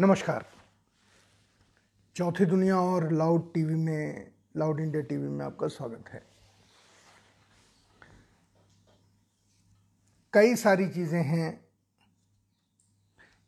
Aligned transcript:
नमस्कार। 0.00 0.44
चौथी 2.16 2.44
दुनिया 2.44 2.76
और 2.80 3.12
लाउड 3.12 3.54
टीवी 3.54 3.74
में, 3.74 4.32
लाउड 4.56 4.80
इंडिया 4.80 5.02
टीवी 5.02 5.28
में 5.28 5.44
आपका 5.46 5.68
स्वागत 5.68 6.08
है। 6.08 6.22
कई 10.32 10.54
सारी 10.56 10.88
चीज़ें 10.88 11.22
हैं 11.22 11.68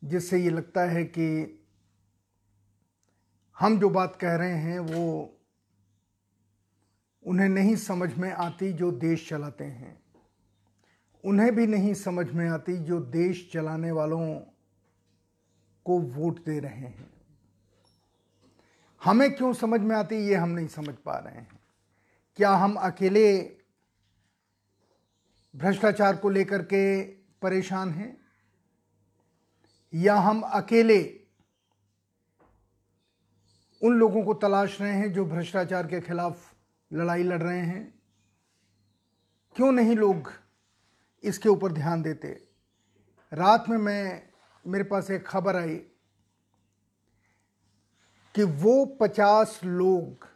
जिससे 0.05 0.39
ये 0.39 0.51
लगता 0.51 0.81
है 0.81 1.05
कि 1.05 1.61
हम 3.60 3.78
जो 3.80 3.90
बात 3.90 4.17
कह 4.17 4.35
रहे 4.35 4.54
हैं 4.54 4.78
वो 4.78 5.38
उन्हें 7.24 7.48
नहीं 7.48 7.76
समझ 7.76 8.14
में 8.14 8.32
आती 8.32 8.72
जो 8.72 8.92
देश 8.92 9.28
चलाते 9.28 9.64
हैं। 9.64 10.03
उन्हें 11.24 11.54
भी 11.54 11.67
नहीं 11.67 11.94
समझ 11.94 12.30
में 12.30 12.48
आती 12.48 12.76
जो 12.76 13.01
देश 13.01 13.51
चलाने 13.53 13.90
वालों 13.90 14.40
को 15.91 15.99
वोट 15.99 16.45
दे 16.45 16.59
रहे 16.59 16.73
हैं। 16.73 17.11
हमें 19.05 19.34
क्यों 19.34 19.52
समझ 19.52 19.80
में 19.80 19.97
आती 19.97 20.16
ये 20.16 20.34
हम 20.34 20.48
नहीं 20.48 20.69
समझ 20.69 20.95
पा 20.95 21.19
रहे 21.19 21.34
हैं। 21.34 21.60
क्या 22.37 22.51
हम 22.51 22.74
अकेले 22.74 23.56
भ्रष्टाचार 25.56 26.16
को 26.16 26.28
लेकर 26.28 26.62
के 26.62 27.02
परेशान 27.42 27.91
हैं? 27.91 28.20
या 29.95 30.14
हम 30.14 30.41
अकेले 30.41 31.20
उन 33.83 33.92
लोगों 33.92 34.25
को 34.25 34.34
तलाश 34.34 34.80
रहे 34.80 34.92
हैं 34.92 35.12
जो 35.12 35.25
भ्रष्टाचार 35.25 35.86
के 35.86 36.00
खिलाफ 36.00 36.55
लड़ाई 36.92 37.22
लड़ 37.22 37.42
रहे 37.42 37.61
हैं? 37.61 38.02
क्यों 39.56 39.72
नहीं 39.72 39.97
लोग 39.97 40.33
इसके 41.25 41.48
ऊपर 41.48 41.72
ध्यान 41.72 42.02
देते? 42.02 42.48
रात 43.33 43.69
में 43.69 43.78
मैं, 43.78 44.28
मेरे 44.66 44.84
पास 44.84 45.11
एक 45.11 45.27
खबर 45.27 45.56
आई 45.56 45.89
कि 48.34 48.43
वो 48.43 48.84
पचास 49.01 49.61
लोग 49.65 50.27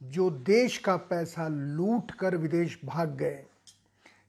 जो 0.00 0.30
देश 0.30 0.76
का 0.78 0.96
पैसा 0.96 1.46
लूट 1.48 2.10
कर 2.10 2.36
विदेश 2.36 2.78
भाग 2.84 3.16
गए, 3.16 3.42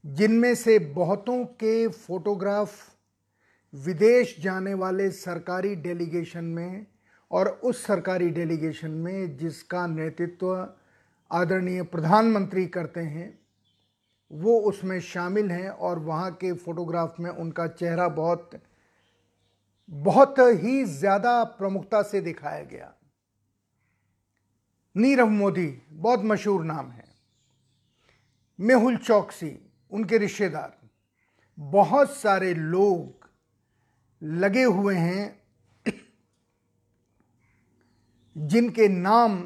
जिनमें 0.05 0.53
से 0.55 0.77
बहुतों 0.79 1.43
के 1.45 1.87
फोटोग्राफ 1.87 2.73
विदेश 3.73 4.35
जाने 4.41 4.73
वाले 4.73 5.09
सरकारी 5.11 5.75
डेलीगेशन 5.75 6.43
में 6.45 6.85
और 7.31 7.47
उस 7.63 7.85
सरकारी 7.85 8.29
डेलीगेशन 8.29 8.91
में 8.91 9.37
जिसका 9.37 9.85
नेतृत्व 9.87 10.67
आदरणीय 11.31 11.83
प्रधानमंत्री 11.83 12.65
करते 12.67 12.99
हैं, 12.99 13.39
वो 14.31 14.59
उसमें 14.59 14.99
शामिल 15.01 15.51
हैं 15.51 15.69
और 15.69 15.99
वहाँ 15.99 16.31
के 16.31 16.53
फोटोग्राफ 16.53 17.15
में 17.19 17.29
उनका 17.29 17.67
चेहरा 17.67 18.07
बहुत 18.07 18.49
बहुत 19.89 20.35
ही 20.39 20.83
ज़्यादा 20.85 21.43
प्रमुखता 21.43 22.01
से 22.01 22.21
दिखाया 22.21 22.63
गया। 22.63 22.93
नीरव 24.95 25.29
मोदी, 25.29 25.67
बहुत 25.91 26.21
मशहूर 26.23 26.63
नाम 26.63 26.91
है। 26.91 27.09
मेहुल 28.59 28.97
चौकसी, 28.97 29.57
उनके 29.91 30.17
रिश्तेदार। 30.17 30.77
बहुत 31.57 32.11
सारे 32.11 32.53
लोग 32.53 33.29
लगे 34.21 34.63
हुए 34.63 34.95
हैं, 34.95 35.41
जिनके 38.35 38.87
नाम 38.87 39.41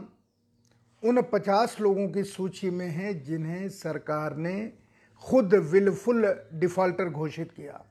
उन 1.03 1.21
पचास 1.21 1.75
लोगों 1.81 2.07
की 2.09 2.23
सूची 2.23 2.69
में 2.69 2.87
है 2.87 3.13
जिन्हें 3.21 3.67
सरकार 3.69 4.35
ने 4.35 4.71
खुद 5.23 5.53
विलफुल 5.71 6.25
डिफॉल्टर 6.53 7.09
घोषित 7.09 7.51
किया। 7.51 7.83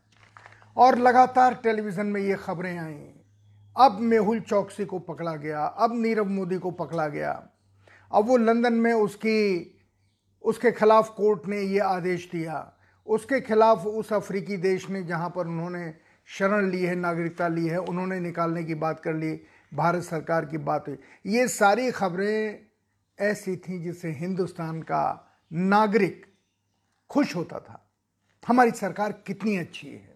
और 0.77 0.99
लगातार 0.99 1.55
टेलीविज़न 1.55 2.07
में 2.07 2.21
ये 2.21 2.35
खबरें 2.35 2.79
आई। 2.79 3.11
अब 3.77 3.99
मेहुल 4.01 4.41
चौकसी 4.41 4.85
को 4.85 4.99
पकड़ा 4.99 5.37
गया, 5.37 5.65
अब 5.65 5.99
नीरव 5.99 6.25
मोदी 6.25 6.59
को 6.59 6.71
पकड़ा 6.71 7.09
गया। 7.09 7.49
अब 8.13 8.27
वो 8.27 8.37
लंदन 8.37 8.73
में 8.73 8.93
उसकी, 8.93 9.71
उसके 10.43 10.73
खिलाफ 10.73 11.15
कोर्ट 11.17 11.47
ने 11.47 11.61
ये 11.61 11.79
आदेश 11.79 12.31
दिया। 12.33 12.73
उसके 13.07 13.41
खिलाफ 13.41 13.87
उस 13.87 14.13
अफ्रीकी 14.13 14.57
देश 14.57 14.91
ने 14.91 15.03
जहाँ 15.03 15.31
पर 15.31 15.47
उन्होंने 15.47 15.95
शरण 16.27 16.71
ली 16.71 16.83
है, 16.83 16.95
नागरिकता 16.95 17.49
ली 17.49 17.67
है, 17.67 17.79
उन्होंने 17.79 18.21
निकालने 18.21 18.65
की 18.65 18.75
बात 18.75 19.01
कर 19.01 19.15
ली, 19.15 19.41
भारत 19.75 20.03
सरकार 20.03 20.45
की 20.45 20.59
बात 20.59 20.89
हुई। 20.89 20.99
ये 21.27 21.49
सारी 21.49 21.91
खबरें 21.91 22.67
ऐसी 23.21 23.57
थी 23.57 23.83
जिससे 23.83 24.11
हिंदुस्तान 24.11 24.83
का 24.83 25.35
नागरिक 25.53 26.27
खुश 27.11 27.37
होता 27.37 27.59
था। 27.59 27.93
हमारी 28.49 28.71
सरकार 28.71 29.13
कितनी 29.13 29.57
अच्छी 29.57 29.89
है। 29.89 30.14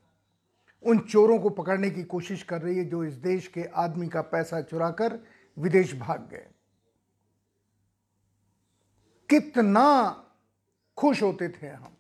उन 0.83 0.99
चोरों 0.99 1.39
को 1.39 1.51
पकड़ने 1.51 1.91
की 1.91 2.03
कोशिश 2.03 2.43
कर 2.43 2.63
रही 2.63 2.79
है 2.79 2.85
जो 2.85 3.05
इस 3.05 3.15
देश 3.15 3.47
के 3.47 3.65
आदमी 3.65 4.09
का 4.09 4.21
पैसा 4.23 4.61
चुराकर 4.61 5.19
विदेश 5.59 5.95
भाग 5.95 6.29
गए। 6.31 6.47
कितना 9.31 10.25
खुश 10.97 11.23
होते 11.23 11.49
थे 11.49 11.67
हम। 11.67 11.97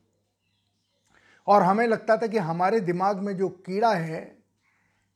और 1.46 1.62
हमें 1.62 1.86
लगता 1.86 2.16
था 2.16 2.26
कि 2.26 2.38
हमारे 2.38 2.80
दिमाग 2.80 3.16
में 3.16 3.36
जो 3.36 3.48
कीड़ा 3.48 3.94
है, 3.94 4.38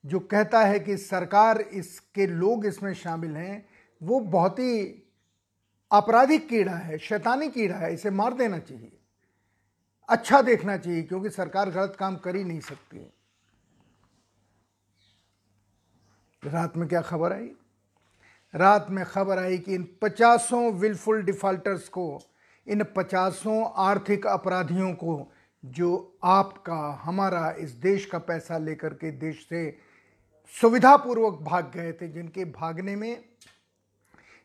जो 0.06 0.20
कहता 0.20 0.64
है 0.64 0.80
कि 0.80 0.96
सरकार 0.96 1.60
इसके 1.60 2.26
लोग 2.26 2.66
इसमें 2.66 2.94
शामिल 2.94 3.36
हैं, 3.36 3.68
वो 4.02 4.20
बहुत 4.20 4.58
ही 4.58 5.02
आपराधिक 5.92 6.48
कीड़ा 6.48 6.74
है, 6.74 6.98
शैतानी 6.98 7.48
कीड़ा 7.48 7.76
है, 7.76 7.94
इसे 7.94 8.10
मार 8.10 8.34
देना 8.34 8.58
चाहिए। 8.58 8.98
अच्छा 10.08 10.42
देखना 10.42 10.76
चाहिए, 10.76 11.02
क्योंकि 11.02 11.30
सरकार 11.30 11.70
गलत 11.70 11.96
काम 11.98 12.16
कर 12.16 12.36
ही 12.36 12.44
नहीं 12.44 12.60
सकती 12.60 13.12
रात 16.46 16.76
में 16.76 16.88
क्या 16.88 17.00
खबर 17.00 17.32
आई? 17.32 17.50
रात 18.54 18.86
में 18.90 19.04
खबर 19.04 19.38
आई 19.38 19.58
कि 19.58 19.74
इन 19.74 19.88
पचासों 20.02 20.72
विलफुल 20.72 21.22
डिफॉल्टर्स 21.22 21.88
को, 21.88 22.20
इन 22.68 22.84
पचासों 22.96 23.72
आर्थिक 23.76 24.26
अपराधियों 24.26 24.92
को, 24.92 25.32
जो 25.64 26.18
आपका, 26.24 27.00
हमारा, 27.02 27.50
इस 27.50 27.70
देश 27.70 28.06
का 28.06 28.18
पैसा 28.18 28.58
लेकर 28.58 28.94
के 28.94 29.10
देश 29.10 29.46
से 29.48 29.78
सुविधापूर्वक 30.60 31.38
भाग 31.42 31.72
गए 31.74 31.92
थे, 31.92 32.08
जिनके 32.08 32.44
भागने 32.44 32.96
में, 32.96 33.24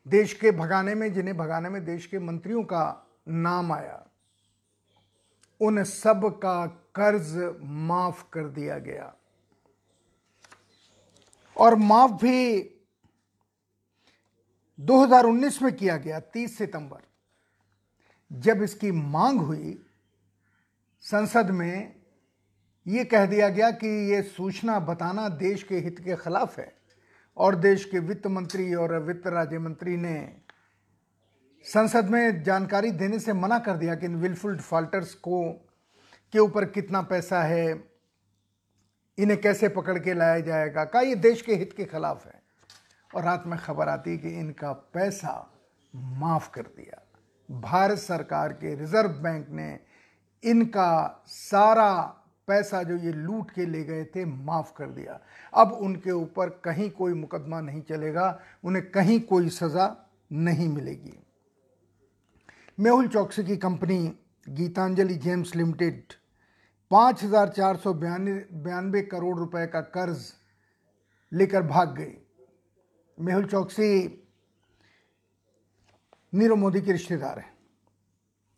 देश 0.08 0.34
के 0.34 0.52
भगाने 0.52 0.96
में, 0.96 1.14
जिन्हें 1.14 1.38
भगाने 1.38 1.70
में 1.70 1.86
देश 1.86 2.06
के 2.06 2.20
मंत्रियों 2.20 2.64
का 2.64 3.08
नाम 3.28 3.72
आया, 3.72 4.08
उन 5.62 5.84
सब 5.84 6.40
का 6.40 6.66
कर्ज 6.96 7.56
माफ़ 7.64 8.24
कर 8.34 8.44
दिया 8.44 8.80
गया। 8.80 9.17
और 11.58 11.76
माफ़ 11.76 12.12
भी 12.12 12.60
2019 14.80 15.62
में 15.62 15.76
किया 15.76 15.98
गया 15.98 16.20
30 16.20 16.58
सितंबर। 16.58 17.02
जब 18.32 18.62
इसकी 18.62 18.92
मांग 18.92 19.40
हुई, 19.40 19.78
संसद 21.02 21.52
में 21.52 21.96
ये 22.88 23.04
कह 23.04 23.26
दिया 23.26 23.50
गया 23.50 23.72
कि 23.72 23.88
ये 24.12 24.22
सूचना 24.22 24.80
बताना 24.80 25.30
देश 25.30 25.64
के 25.64 25.76
हित 25.76 26.00
के 26.00 26.16
खिलाफ 26.16 26.60
है 26.60 26.74
और 27.38 27.56
देश 27.56 27.86
के 27.86 28.00
वित्त 28.00 28.28
मंत्री 28.28 28.74
और 28.74 29.00
वित्त 29.00 29.28
राज्य 29.28 29.60
मंत्री 29.60 29.98
ने 29.98 30.42
संसद 31.66 32.10
में 32.10 32.44
जानकारी 32.44 32.92
देने 32.92 33.20
से 33.20 33.34
मना 33.34 33.60
कर 33.60 33.78
दिया 33.78 33.96
कि 33.96 34.06
इन 34.06 34.16
विलफुल 34.16 34.56
डिफॉल्टर्स 34.56 35.14
को, 35.14 35.52
के 36.34 36.40
ऊपर 36.40 36.66
कितना 36.66 37.02
पैसा 37.02 37.44
है 37.44 37.97
इन्हें 39.18 39.42
कैसे 39.42 39.70
पकड़ 39.70 40.00
के 40.00 40.14
लाया 40.14 40.40
जाएगा? 40.40 40.86
का 40.86 41.02
ये 41.02 41.16
देश 41.16 41.42
के 41.42 41.56
हित 41.56 41.74
के 41.74 41.86
खिलाफ 41.86 42.26
है? 42.26 42.42
और 43.16 43.24
रात 43.24 43.44
में 43.48 43.60
खबर 43.60 43.90
आती 43.90 44.12
है 44.12 44.18
कि 44.18 44.30
इनका 44.30 44.72
पैसा 44.72 45.54
माफ़ 45.96 46.52
कर 46.52 46.62
दिया। 46.62 47.02
भारत 47.52 47.98
सरकार 47.98 48.54
के 48.54 48.76
रिज़र्व 48.76 49.10
बैंक 49.10 49.50
ने 49.50 49.80
इनका 50.44 51.24
सारा 51.28 52.14
पैसा 52.48 52.84
जो 52.84 52.98
ये 52.98 53.12
लूट 53.12 53.52
के 53.52 53.66
ले 53.66 53.84
गए 53.84 54.06
थे, 54.06 54.26
माफ़ 54.26 54.74
कर 54.78 54.88
दिया। 54.88 55.20
अब 55.54 55.72
उनके 55.72 56.12
ऊपर 56.12 56.50
कहीं 56.50 56.90
कोई 56.90 57.14
मुकदमा 57.14 57.62
नहीं 57.62 57.82
चलेगा, 57.82 58.40
उन्हें 58.64 58.92
कहीं 58.92 59.20
कोई 59.22 59.50
सज़ा 59.50 59.98
नहीं 60.32 60.70
मिलेगी। 60.70 61.24
मेहुल 62.80 63.08
चौकसी 63.08 63.44
की 63.44 63.58
कंपनी 63.58 64.18
गीतांजलि 64.50 65.16
जेम्स 65.16 65.56
लिमिटेड 65.56 66.04
पाँच 66.92 67.24
हज़ार 67.24 67.50
चार 67.50 67.78
सौ 67.78 67.94
बयानवे 67.96 69.02
करोड़ 69.04 69.38
रुपए 69.38 69.66
का 69.68 69.82
कर्ज 69.94 70.32
लेकर 71.32 71.62
भाग 71.64 71.96
गई। 71.98 72.14
मेहुल 73.18 73.46
चौकसी 73.46 73.90
नीरव 76.34 76.56
मोदी 76.56 76.82
के 76.82 76.92
रिश्तेदार 76.92 77.40
हैं, 77.40 77.52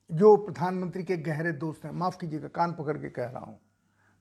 जो 0.10 0.36
प्रधानमंत्री 0.38 1.04
के 1.04 1.18
गहरे 1.20 1.52
दोस्त 1.54 1.86
हैं। 1.86 1.92
माफ़ 1.94 2.18
कीजिएगा, 2.20 2.48
कान 2.48 2.72
पकड़ 2.74 2.98
के 2.98 3.10
कह 3.10 3.26
रहा 3.26 3.46
हूँ। 3.46 3.60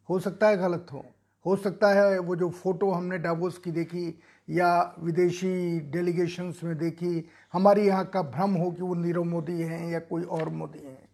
हो 0.09 0.19
सकता 0.21 0.49
है 0.49 0.57
गलत 0.59 0.87
हो। 0.93 1.05
हो 1.45 1.57
सकता 1.57 1.89
है 1.95 2.19
वो 2.19 2.37
जो 2.37 2.49
फ़ोटो 2.51 2.91
हमने 2.91 3.19
डावोस 3.19 3.59
की 3.59 3.71
देखी 3.73 4.09
या 4.49 4.97
विदेशी 5.01 5.81
डेलीगेशंस 5.91 6.61
में 6.65 6.77
देखी, 6.79 7.29
हमारी 7.53 7.87
यहाँ 7.87 8.05
का 8.07 8.23
भ्रम 8.25 8.55
हो 8.55 8.71
कि 8.71 8.83
वो 8.83 8.95
नीरव 8.95 9.25
मोदी 9.25 9.61
हैं 9.61 9.91
या 9.91 9.99
कोई 10.01 10.23
और 10.23 10.49
मोदी 10.51 10.79
हैं। 10.79 11.09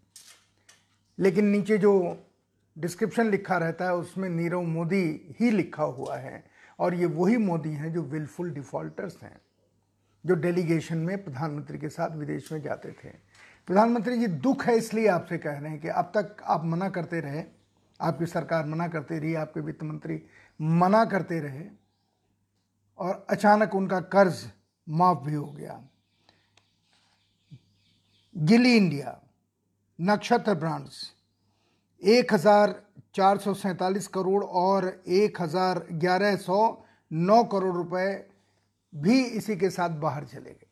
लेकिन 1.19 1.47
नीचे 1.47 1.79
जो 1.79 1.93
डिस्क्रिप्शन 2.79 3.31
लिखा 3.31 3.57
रहता 3.57 3.85
है, 3.85 3.95
उसमें 3.95 4.29
नीरव 4.29 4.63
मोदी 4.63 5.35
ही 5.41 5.51
लिखा 5.51 5.83
हुआ 5.83 6.17
है। 6.17 6.45
और 6.79 6.95
ये 6.95 7.07
वही 7.07 7.37
मोदी 7.37 7.71
हैं 7.71 7.93
जो 7.93 8.03
विलफुल 8.03 8.51
डिफॉल्टर्स 8.51 9.23
हैं, 9.23 9.41
जो 10.27 10.35
डेलीगेशन 10.35 10.99
में 10.99 11.25
प्रधानमंत्री 11.25 11.79
के 11.79 11.89
साथ 11.89 12.17
विदेश 12.17 12.53
में 12.53 12.63
जाते 12.63 12.93
थे। 12.93 13.09
प्रधानमंत्री 13.67 14.19
जी, 14.19 14.27
दुख 14.27 14.65
है 14.65 14.77
इसलिए 14.77 15.09
आपसे 15.09 15.39
कह 15.39 15.59
रहे 15.59 15.71
हैं 15.71 15.81
कि 15.81 15.89
अब 15.89 16.05
तक 16.05 16.37
आप 16.45 16.65
मना 16.65 16.89
करते 16.89 17.21
रहे, 17.21 17.45
आपकी 18.01 18.27
सरकार 18.27 18.67
मना 18.67 18.89
करते 18.89 19.19
रही, 19.19 19.35
आपके 19.35 19.61
वित्त 19.61 19.83
मंत्री 19.83 20.23
मना 20.61 21.05
करते 21.05 21.41
रहे, 21.41 21.65
और 22.99 23.27
अचानक 23.31 23.75
उनका 23.75 24.01
कर्ज 24.01 24.51
माफ़ 24.89 25.19
भी 25.19 25.35
हो 25.35 25.53
गया। 25.53 25.85
गिली 28.37 28.77
इंडिया, 28.77 29.21
नक्षत्र 30.01 30.55
ब्रांड्स 30.55 31.14
एक 32.03 32.33
हज़ार 32.35 32.75
चार 33.15 33.39
सौ 33.39 33.55
सैंतालीस 33.55 34.07
करोड़ 34.09 34.45
और 34.45 34.87
एक 35.09 35.41
हज़ार 35.41 35.87
ग्यारह 35.93 36.37
सौ 36.39 36.61
नौ 37.11 37.43
करोड़ 37.45 37.75
रुपए 37.77 38.07
भी 38.93 39.23
इसी 39.23 39.57
के 39.57 39.71
साथ 39.71 39.91
बाहर 40.01 40.25
चले 40.25 40.51
गए। 40.51 40.67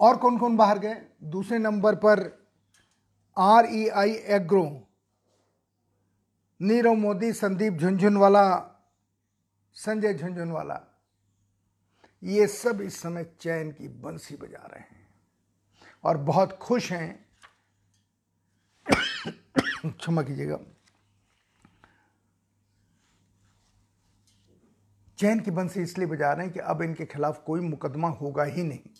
और 0.00 0.16
कौन 0.16 0.38
कौन 0.38 0.56
बाहर 0.56 0.78
गए? 0.78 0.96
दूसरे 1.24 1.58
नंबर 1.58 1.94
पर 1.96 2.20
R 3.36 3.66
E 3.66 3.86
I 3.88 4.12
agro, 4.36 4.64
Nirav 6.60 6.94
Modi, 6.94 7.32
Sandeep 7.32 7.72
Jhunjhunwala, 7.74 8.46
Sanjay 9.76 10.14
Jhunjhunwala, 10.14 10.80
ये 12.22 12.46
सब 12.48 12.80
इस 12.80 13.00
समय 13.02 13.24
चैन 13.40 13.70
की 13.70 13.88
बंसी 13.88 14.36
बजा 14.36 14.66
रहे 14.66 14.80
हैं 14.80 15.06
और 16.04 16.16
बहुत 16.18 16.58
खुश 16.62 16.90
हैं 16.92 17.24
क्षमा 18.88 20.22
कीजिएगा। 20.22 20.58
चैन 25.18 25.40
की 25.40 25.50
बंसी 25.50 25.80
इसलिए 25.80 26.06
बजा 26.06 26.32
रहे 26.32 26.44
हैं 26.44 26.54
कि 26.54 26.60
अब 26.60 26.82
इनके 26.82 27.04
खिलाफ 27.04 27.42
कोई 27.46 27.60
मुकदमा 27.60 28.08
होगा 28.08 28.44
ही 28.44 28.62
नहीं। 28.62 28.90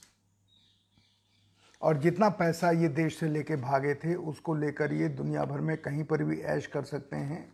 और 1.82 1.98
जितना 1.98 2.28
पैसा 2.28 2.70
ये 2.70 2.88
देश 2.88 3.18
से 3.18 3.28
लेके 3.28 3.56
भागे 3.56 3.94
थे, 3.94 4.14
उसको 4.14 4.54
लेकर 4.54 4.92
ये 4.92 5.08
दुनिया 5.08 5.44
भर 5.44 5.60
में 5.60 5.76
कहीं 5.76 6.04
पर 6.04 6.22
भी 6.22 6.40
ऐश 6.40 6.66
कर 6.66 6.84
सकते 6.84 7.16
हैं 7.16 7.52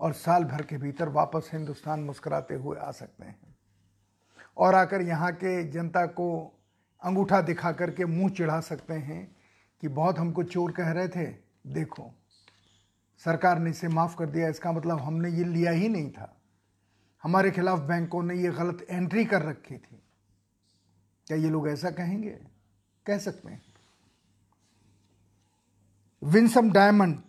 और 0.00 0.12
साल 0.12 0.44
भर 0.44 0.62
के 0.62 0.76
भीतर 0.76 1.08
वापस 1.08 1.50
हिंदुस्तान 1.52 2.00
मुस्कुराते 2.00 2.54
हुए 2.54 2.78
आ 2.78 2.90
सकते 2.90 3.24
हैं। 3.24 3.56
और 4.56 4.74
आकर 4.74 5.02
यहाँ 5.02 5.32
के 5.32 5.70
जनता 5.70 6.06
को 6.06 6.58
अंगूठा 7.02 7.40
दिखा 7.40 7.72
करके 7.72 8.04
मुँह 8.04 8.30
चिढ़ा 8.30 8.60
सकते 8.60 8.94
हैं 8.94 9.36
कि 9.80 9.88
बहुत 9.88 10.18
हमको 10.18 10.42
चोर 10.42 10.72
कह 10.72 10.90
रहे 10.90 11.08
थे 11.08 11.51
देखो, 11.66 12.14
सरकार 13.18 13.58
ने 13.58 13.70
इसे 13.70 13.88
माफ़ 13.88 14.16
कर 14.16 14.26
दिया, 14.26 14.48
इसका 14.48 14.72
मतलब 14.72 15.00
हमने 15.00 15.30
ये 15.30 15.44
लिया 15.44 15.70
ही 15.70 15.88
नहीं 15.88 16.10
था। 16.10 16.40
हमारे 17.22 17.50
खिलाफ 17.50 17.78
बैंकों 17.78 18.22
ने 18.22 18.34
ये 18.34 18.50
गलत 18.50 18.86
एंट्री 18.90 19.24
कर 19.24 19.42
रखी 19.42 19.74
थी। 19.74 20.02
क्या 21.26 21.36
ये 21.36 21.50
लोग 21.50 21.68
ऐसा 21.68 21.90
कहेंगे? 21.90 22.30
कह 23.06 23.18
सकते 23.18 23.48
हैं। 23.48 23.62
विंसम 26.24 26.72
डायमंड 26.72 27.22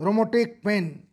रोमोटेक 0.00 0.60
पेन 0.64 1.04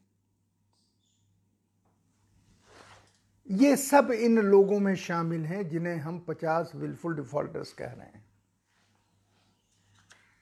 ये 3.51 3.77
सब 3.77 4.11
इन 4.11 4.39
लोगों 4.39 4.79
में 4.79 4.95
शामिल 4.95 5.45
हैं 5.45 5.69
जिन्हें 5.69 5.97
हम 5.97 6.19
50 6.19 6.71
विलफुल 6.75 7.15
डिफॉल्टर्स 7.15 7.73
कह 7.73 7.85
रहे 7.85 8.05
हैं। 8.05 8.30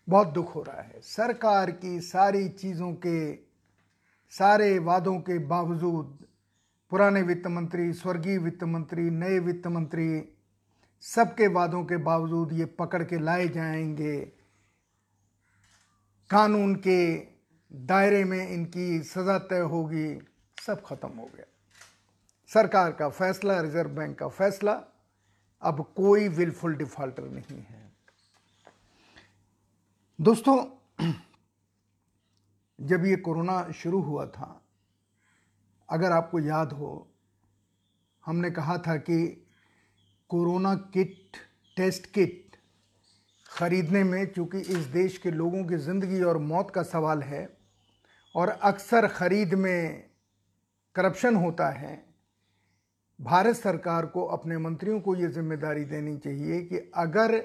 बहुत 0.10 0.28
दुख 0.28 0.56
हो 0.56 0.62
रहा 0.62 0.82
है। 0.82 1.02
सरकार 1.02 1.72
की 1.72 2.02
सारी 2.02 2.50
चीज़ों 2.50 2.94
के, 2.94 3.36
सारे 4.30 4.80
वादों 4.80 5.20
के 5.20 5.40
बावजूद 5.40 6.26
पुराने 6.90 7.22
वित्त 7.22 7.48
मंत्री, 7.48 7.94
स्वर्गीय 7.94 8.38
वित्त 8.38 8.64
मंत्री, 8.64 9.10
नए 9.10 9.40
वित्त 9.40 9.68
मंत्री, 9.68 10.36
सबके 11.02 11.48
वादों 11.48 11.86
के 11.86 11.98
बावजूद 11.98 12.54
ये 12.54 12.66
पकड़ 12.66 13.04
के 13.04 13.20
लाए 13.20 13.48
जाएँगे। 13.48 14.20
कानून 16.30 16.76
के 16.76 17.18
दायरे 17.74 18.24
में 18.24 18.50
इनकी 18.50 19.04
सज़ा 19.04 19.38
तय 19.38 19.60
होगी, 19.60 20.20
सब 20.66 20.84
खत्म 20.86 21.10
हो 21.10 21.30
गया। 21.36 21.46
सरकार 22.54 22.92
का 22.92 23.10
फैसला, 23.10 23.62
रिज़र्व 23.62 23.90
बैंक 23.90 24.20
का 24.20 24.28
फैसला, 24.28 24.84
अब 25.62 25.94
कोई 25.96 26.28
विलफुल 26.28 26.76
डिफॉल्टर 26.76 27.24
नहीं 27.24 27.60
है। 27.60 27.88
दोस्तों, 30.19 30.56
जब 32.80 33.06
ये 33.06 33.16
कोरोना 33.16 33.71
शुरू 33.71 34.01
हुआ 34.01 34.25
था, 34.25 34.62
अगर 35.89 36.12
आपको 36.12 36.39
याद 36.39 36.71
हो, 36.71 36.89
हमने 38.24 38.50
कहा 38.51 38.77
था 38.77 38.95
कि 38.95 39.48
कोरोना 40.30 40.74
किट, 40.94 41.38
टेस्ट 41.77 42.06
किट 42.06 42.57
ख़रीदने 43.50 44.04
में, 44.04 44.25
चूँकि 44.25 44.57
इस 44.57 44.86
देश 44.88 45.18
के 45.18 45.31
लोगों 45.31 45.63
की 45.66 45.77
ज़िंदगी 45.77 46.22
और 46.22 46.38
मौत 46.38 46.72
का 46.72 46.83
सवाल 46.83 47.22
है, 47.22 47.48
और 48.36 48.50
अक्सर 48.50 49.07
ख़रीद 49.07 49.54
में 49.54 50.10
करप्शन 50.95 51.36
होता 51.36 51.69
है, 51.69 51.94
भारत 53.22 53.56
सरकार 53.56 54.06
को, 54.06 54.25
अपने 54.25 54.57
मंत्रियों 54.57 55.00
को 55.00 55.15
ये 55.15 55.27
ज़िम्मेदारी 55.27 55.86
देनी 55.86 56.18
चाहिए 56.18 56.62
कि 56.63 56.92
अगर 56.95 57.42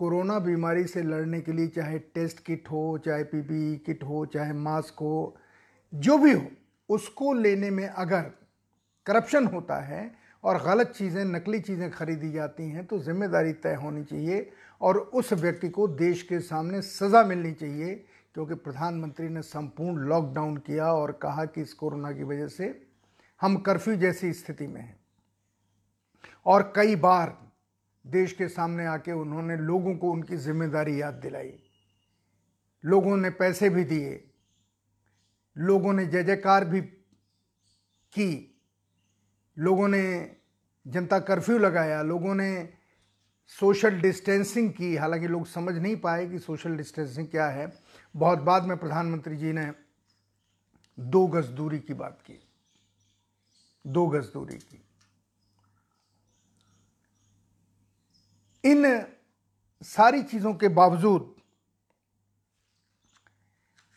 कोरोना 0.00 0.38
बीमारी 0.38 0.84
से 0.86 1.02
लड़ने 1.02 1.40
के 1.40 1.52
लिए 1.52 1.66
चाहे 1.68 1.98
टेस्ट 1.98 2.44
किट 2.44 2.70
हो, 2.70 2.98
चाहे 2.98 3.24
पीपीई 3.24 3.76
किट 3.86 4.04
हो, 4.04 4.24
चाहे 4.26 4.52
मास्क 4.54 5.00
हो, 5.00 5.36
जो 5.92 6.18
भी 6.18 6.32
हो, 6.32 6.42
उसको 6.88 7.32
लेने 7.32 7.70
में 7.70 7.86
अगर 7.86 8.30
करप्शन 9.06 9.46
होता 9.46 9.80
है 9.80 10.10
और 10.44 10.62
गलत 10.64 10.92
चीज़ें, 10.96 11.24
नकली 11.24 11.60
चीज़ें 11.60 11.90
खरीदी 11.90 12.30
जाती 12.32 12.68
हैं 12.70 12.84
तो 12.86 12.98
ज़िम्मेदारी 12.98 13.52
तय 13.54 13.74
होनी 13.74 14.04
चाहिए 14.04 14.50
और 14.80 14.98
उस 14.98 15.32
व्यक्ति 15.32 15.68
को 15.68 15.86
देश 15.88 16.22
के 16.22 16.40
सामने 16.40 16.82
सज़ा 16.82 17.24
मिलनी 17.24 17.52
चाहिए, 17.52 17.94
क्योंकि 18.34 18.54
प्रधानमंत्री 18.56 19.28
ने 19.28 19.42
संपूर्ण 19.42 20.08
लॉकडाउन 20.08 20.56
किया 20.58 20.92
और 20.92 21.12
कहा 21.22 21.44
कि 21.44 21.62
इस 21.62 21.72
कोरोना 21.74 22.12
की 22.12 22.22
वजह 22.24 22.48
से 22.48 22.68
हम 23.40 23.56
कर्फ्यू 23.58 23.94
जैसी 23.96 24.32
स्थिति 24.32 24.66
में 24.66 24.80
हैं। 24.80 24.96
और 26.46 26.72
कई 26.76 26.96
बार 26.96 27.36
देश 28.06 28.32
के 28.32 28.48
सामने 28.48 28.86
आके 28.86 29.12
उन्होंने 29.12 29.56
लोगों 29.56 29.96
को 29.96 30.10
उनकी 30.10 30.36
ज़िम्मेदारी 30.36 31.02
याद 31.02 31.14
दिलाई। 31.14 31.52
लोगों 32.84 33.16
ने 33.16 33.30
पैसे 33.30 33.70
भी 33.70 33.84
दिए। 33.84 34.30
लोगों 35.58 35.92
ने 35.92 36.06
जय 36.06 36.22
जयकार 36.22 36.64
भी 36.64 36.80
की। 38.12 38.60
लोगों 39.58 39.88
ने 39.88 40.36
जनता 40.86 41.18
कर्फ्यू 41.18 41.58
लगाया। 41.58 42.02
लोगों 42.02 42.34
ने 42.34 42.72
सोशल 43.46 44.00
डिस्टेंसिंग 44.00 44.72
की। 44.72 44.96
हालाँकि 44.96 45.28
लोग 45.28 45.46
समझ 45.46 45.74
नहीं 45.74 45.96
पाए 45.96 46.28
कि 46.28 46.38
सोशल 46.38 46.76
डिस्टेंसिंग 46.76 47.28
क्या 47.28 47.46
है। 47.46 47.72
बहुत 48.16 48.38
बाद 48.38 48.64
में 48.64 48.76
प्रधानमंत्री 48.76 49.36
जी 49.36 49.52
ने 49.52 49.72
दो 50.98 51.26
गज 51.26 51.46
दूरी 51.46 51.78
की 51.78 51.94
बात 51.94 52.18
की। 52.26 52.40
दो 53.86 54.06
गज 54.06 54.24
दूरी 54.24 54.58
की। 54.58 54.87
इन 58.64 59.06
सारी 59.82 60.22
चीज़ों 60.22 60.54
के 60.54 60.68
बावजूद, 60.68 61.34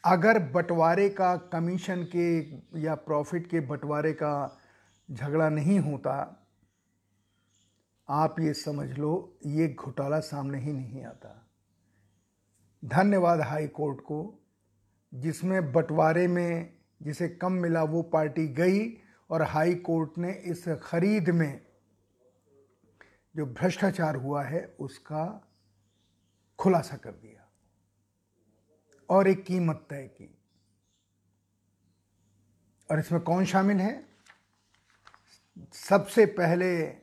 अगर 0.03 0.39
बंटवारे 0.39 1.09
का 1.09 1.35
कमीशन 1.53 2.03
के 2.15 2.39
या 2.81 2.95
प्रॉफिट 2.95 3.47
के 3.47 3.59
बंटवारे 3.59 4.13
का 4.13 4.59
झगड़ा 5.09 5.49
नहीं 5.49 5.79
होता, 5.79 6.13
आप 8.09 8.39
ये 8.39 8.53
समझ 8.53 8.89
लो, 8.99 9.37
ये 9.45 9.67
घोटाला 9.67 10.19
सामने 10.19 10.59
ही 10.59 10.73
नहीं 10.73 11.03
आता। 11.05 11.37
धन्यवाद 12.83 13.41
हाई 13.41 13.67
कोर्ट 13.67 13.99
को, 14.01 14.39
जिसमें 15.13 15.71
बंटवारे 15.71 16.27
में 16.27 16.73
जिसे 17.01 17.27
कम 17.29 17.51
मिला 17.51 17.83
वो 17.83 18.01
पार्टी 18.03 18.47
गई 18.47 18.87
और 19.29 19.41
हाई 19.41 19.73
कोर्ट 19.75 20.17
ने 20.17 20.31
इस 20.31 20.65
खरीद 20.83 21.29
में 21.29 21.61
जो 23.35 23.45
भ्रष्टाचार 23.45 24.15
हुआ 24.15 24.43
है, 24.43 24.65
उसका 24.79 25.47
खुलासा 26.59 26.97
कर 26.97 27.11
दिया। 27.11 27.47
और 29.09 29.27
एक 29.27 29.45
कीमत 29.45 29.87
तय 29.89 30.07
की। 30.07 30.37
और 32.91 32.99
इसमें 32.99 33.21
कौन 33.21 33.45
शामिल 33.45 33.77
है? 33.77 34.05
सबसे 35.73 36.25
पहले 36.25 36.97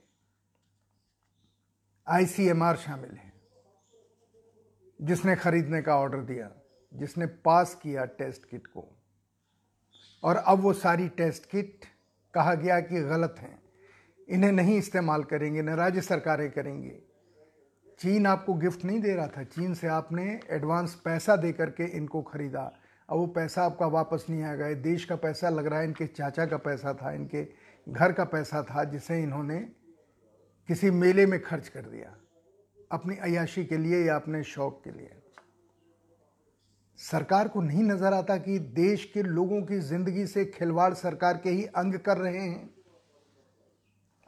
आईसीएमआर 2.08 2.76
शामिल 2.76 3.10
है, 3.10 3.32
जिसने 5.02 5.36
खरीदने 5.36 5.82
का 5.82 5.96
ऑर्डर 5.96 6.20
दिया, 6.20 6.54
जिसने 6.94 7.26
पास 7.26 7.74
किया 7.74 8.04
टेस्ट 8.04 8.44
किट 8.48 8.66
को। 8.66 9.02
और 10.22 10.36
अब 10.36 10.58
वो 10.58 10.72
सारी 10.72 11.08
टेस्ट 11.08 11.50
किट 11.50 11.84
कहा 12.34 12.54
गया 12.54 12.80
कि 12.80 13.00
गलत 13.00 13.34
हैं। 13.38 13.67
इन्हें 14.28 14.52
नहीं 14.52 14.78
इस्तेमाल 14.78 15.24
करेंगे, 15.24 15.62
न 15.62 15.68
राज्य 15.68 16.00
सरकारें 16.00 16.50
करेंगी। 16.50 16.92
चीन 18.00 18.26
आपको 18.26 18.54
गिफ्ट 18.54 18.84
नहीं 18.84 19.00
दे 19.00 19.14
रहा 19.14 19.26
था। 19.26 19.42
चीन 19.44 19.74
से 19.74 19.86
आपने 19.86 20.40
एडवांस 20.50 20.94
पैसा 20.94 21.36
दे 21.36 21.52
करके 21.52 21.84
इनको 21.84 22.22
खरीदा। 22.22 22.72
अब 23.08 23.16
वो 23.16 23.26
पैसा 23.26 23.62
आपका 23.62 23.86
वापस 23.86 24.26
नहीं 24.30 24.42
आएगा। 24.42 24.72
देश 24.72 25.04
का 25.04 25.16
पैसा 25.16 25.48
लग 25.48 25.66
रहा 25.66 25.78
है, 25.80 25.84
इनके 25.84 26.06
चाचा 26.06 26.46
का 26.46 26.56
पैसा 26.56 26.94
था, 26.94 27.12
इनके 27.12 27.46
घर 27.88 28.12
का 28.12 28.24
पैसा 28.24 28.62
था, 28.62 28.84
जिसे 28.84 29.22
इन्होंने 29.22 29.58
किसी 30.68 30.90
मेले 30.90 31.26
में 31.26 31.40
खर्च 31.42 31.68
कर 31.68 31.82
दिया। 31.82 32.14
अपनी 32.92 33.16
अयाशी 33.16 33.64
के 33.64 33.76
लिए 33.76 34.04
या 34.04 34.16
अपने 34.16 34.42
शौक 34.42 34.80
के 34.84 34.90
लिए। 34.90 35.10
सरकार 36.96 37.48
को 37.48 37.60
नहीं 37.60 37.82
नज़र 37.82 38.12
आता 38.12 38.36
कि 38.36 38.58
देश 38.58 39.10
के 39.14 39.22
लोगों 39.22 39.62
की 39.62 39.78
ज़िंदगी 39.78 40.26
से 40.26 40.44
खिलवाड़ 40.44 40.94
सरकार 40.94 41.36
के 41.36 41.50
ही 41.50 41.64
अंग 41.64 41.94
कर 41.94 42.16
रहे 42.16 42.38
हैं। 42.38 42.77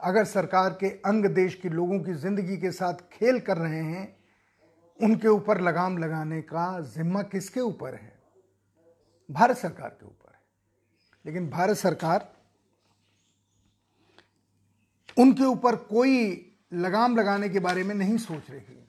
अगर 0.01 0.25
सरकार 0.25 0.73
के 0.73 0.89
अंग 1.05 1.25
देश 1.25 1.55
के 1.55 1.69
लोगों 1.69 1.99
की 1.99 2.13
ज़िंदगी 2.13 2.57
के 2.57 2.71
साथ 2.71 3.01
खेल 3.13 3.39
कर 3.39 3.57
रहे 3.57 3.81
हैं, 3.81 4.17
उनके 4.99 5.27
ऊपर 5.27 5.61
लगाम 5.61 5.97
लगाने 5.97 6.41
का 6.41 6.79
जिम्मा 6.95 7.21
किसके 7.23 7.59
ऊपर 7.59 7.95
है? 7.95 8.19
भारत 9.29 9.57
सरकार 9.57 9.89
के 9.89 10.05
ऊपर 10.05 10.33
है। 10.33 10.39
लेकिन 11.25 11.49
भारत 11.49 11.77
सरकार 11.77 12.29
उनके 15.17 15.43
ऊपर 15.43 15.75
कोई 15.75 16.47
लगाम 16.73 17.15
लगाने 17.17 17.49
के 17.49 17.59
बारे 17.59 17.83
में 17.83 17.95
नहीं 17.95 18.17
सोच 18.17 18.49
रही 18.49 18.75
है 18.75 18.87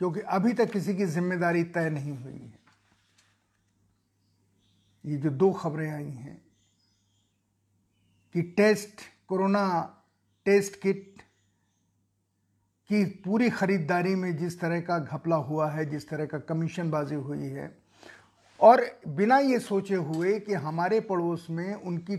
क्योंकि 0.00 0.20
अभी 0.20 0.52
तक 0.52 0.70
किसी 0.70 0.94
की 0.96 1.04
ज़िम्मेदारी 1.06 1.64
तय 1.64 1.90
नहीं 1.90 2.16
हुई 2.16 2.32
है। 2.32 2.58
ये 5.04 5.16
जो 5.16 5.30
दो 5.30 5.52
खबरें 5.52 5.90
आई 5.90 6.10
हैं 6.10 6.36
कि 8.34 8.42
टेस्ट 8.42 9.00
कोरोना 9.28 9.64
टेस्ट 10.46 10.80
किट 10.80 11.22
की 12.90 13.04
पूरी 13.04 13.50
खरीदारी 13.50 14.14
में 14.14 14.36
जिस 14.36 14.60
तरह 14.60 14.80
का 14.80 14.98
घपला 14.98 15.36
हुआ 15.36 15.70
है, 15.70 15.84
जिस 15.90 16.08
तरह 16.08 16.26
का 16.26 16.38
कमीशनबाजी 16.38 17.14
हुई 17.14 17.38
है, 17.38 17.78
और 18.60 19.00
बिना 19.08 19.38
ये 19.38 19.58
सोचे 19.58 19.94
हुए 19.94 20.40
कि 20.40 20.54
हमारे 20.54 21.00
पड़ोस 21.00 21.46
में 21.50 21.74
उनकी 21.74 22.16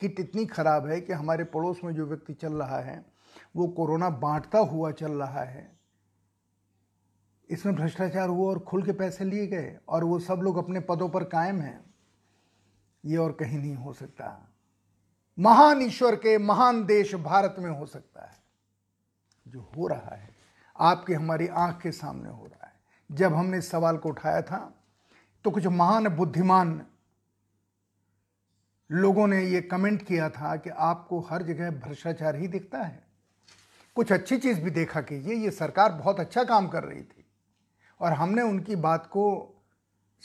किट 0.00 0.20
इतनी 0.20 0.46
ख़राब 0.46 0.86
है 0.86 1.00
कि 1.00 1.12
हमारे 1.12 1.44
पड़ोस 1.44 1.80
में 1.84 1.94
जो 1.94 2.06
व्यक्ति 2.06 2.34
चल 2.34 2.52
रहा 2.52 2.80
है, 2.80 3.04
वो 3.56 3.68
कोरोना 3.68 4.10
बांटता 4.10 4.58
हुआ 4.58 4.90
चल 4.90 5.12
रहा 5.12 5.42
है। 5.42 5.78
इसमें 7.50 7.74
भ्रष्टाचार 7.74 8.28
हुआ 8.28 8.50
और 8.50 8.58
खुल 8.58 8.82
के 8.82 8.92
पैसे 8.92 9.24
लिए 9.24 9.46
गए, 9.46 9.78
और 9.88 10.04
वो 10.04 10.18
सब 10.18 10.34
लोग 10.34 10.56
अपने 10.56 10.80
पदों 10.80 11.08
पर 11.08 11.24
कायम 11.24 11.60
हैं। 11.60 11.94
ये 13.04 13.16
और 13.16 13.32
कहीं 13.32 13.58
नहीं 13.58 13.74
हो 13.74 13.92
सकता। 13.92 14.49
महान 15.38 15.82
ईश्वर 15.82 16.16
के 16.16 16.36
महान 16.38 16.84
देश 16.84 17.14
भारत 17.14 17.56
में 17.58 17.70
हो 17.70 17.86
सकता 17.86 18.24
है। 18.24 18.36
जो 19.48 19.60
हो 19.76 19.86
रहा 19.86 20.14
है, 20.16 20.28
आपके 20.76 21.14
हमारी 21.14 21.46
आँख 21.48 21.80
के 21.82 21.92
सामने 21.92 22.28
हो 22.28 22.46
रहा 22.46 22.66
है। 22.66 22.72
जब 23.10 23.34
हमने 23.34 23.58
इस 23.58 23.70
सवाल 23.70 23.96
को 23.96 24.08
उठाया 24.08 24.42
था 24.42 24.58
तो 25.44 25.50
कुछ 25.50 25.66
महान 25.66 26.08
बुद्धिमान 26.08 26.80
लोगों 28.90 29.26
ने 29.26 29.42
ये 29.44 29.60
कमेंट 29.60 30.06
किया 30.06 30.28
था 30.30 30.56
कि 30.56 30.70
आपको 30.70 31.20
हर 31.20 31.42
जगह 31.42 31.70
भ्रष्टाचार 31.70 32.36
ही 32.36 32.48
दिखता 32.48 32.78
है। 32.78 33.02
कुछ 33.96 34.12
अच्छी 34.12 34.38
चीज़ 34.38 34.60
भी 34.60 34.70
देखा 34.70 35.00
कीजिए 35.00 35.34
ये 35.34 35.50
सरकार 35.50 35.92
बहुत 35.92 36.20
अच्छा 36.20 36.44
काम 36.44 36.68
कर 36.68 36.84
रही 36.84 37.02
थी। 37.02 37.24
और 38.00 38.12
हमने 38.12 38.42
उनकी 38.42 38.76
बात 38.76 39.06
को 39.06 39.24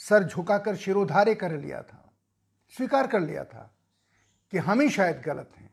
सर 0.00 0.24
झुकाकर 0.24 0.76
शिरोधार्य 0.76 1.34
कर 1.34 1.52
लिया 1.52 1.82
था, 1.82 2.12
स्वीकार 2.72 3.06
कर 3.06 3.20
लिया 3.20 3.44
था। 3.44 3.75
कि 4.56 4.60
हम 4.60 4.80
ही 4.80 4.90
शायद 4.90 5.22
गलत 5.26 5.50
हैं। 5.56 5.70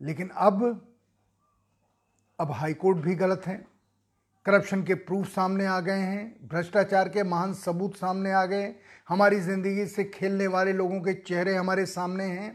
लेकिन 0.00 0.28
अब 0.28 0.88
अब 2.40 2.50
हाईकोर्ट 2.50 2.98
भी 2.98 3.14
गलत 3.14 3.42
है। 3.46 3.64
करप्शन 4.46 4.82
के 4.82 4.94
प्रूफ 4.94 5.26
सामने 5.26 5.66
आ 5.66 5.80
गए 5.80 5.98
हैं। 5.98 6.48
भ्रष्टाचार 6.48 7.08
के 7.08 7.22
महान 7.22 7.54
सबूत 7.54 7.96
सामने 7.96 8.32
आ 8.32 8.44
गए। 8.44 8.74
हमारी 9.08 9.40
ज़िंदगी 9.40 9.86
से 9.86 10.04
खेलने 10.04 10.46
वाले 10.46 10.72
लोगों 10.72 11.00
के 11.00 11.14
चेहरे 11.14 11.54
हमारे 11.54 11.86
सामने 11.86 12.24
हैं। 12.24 12.52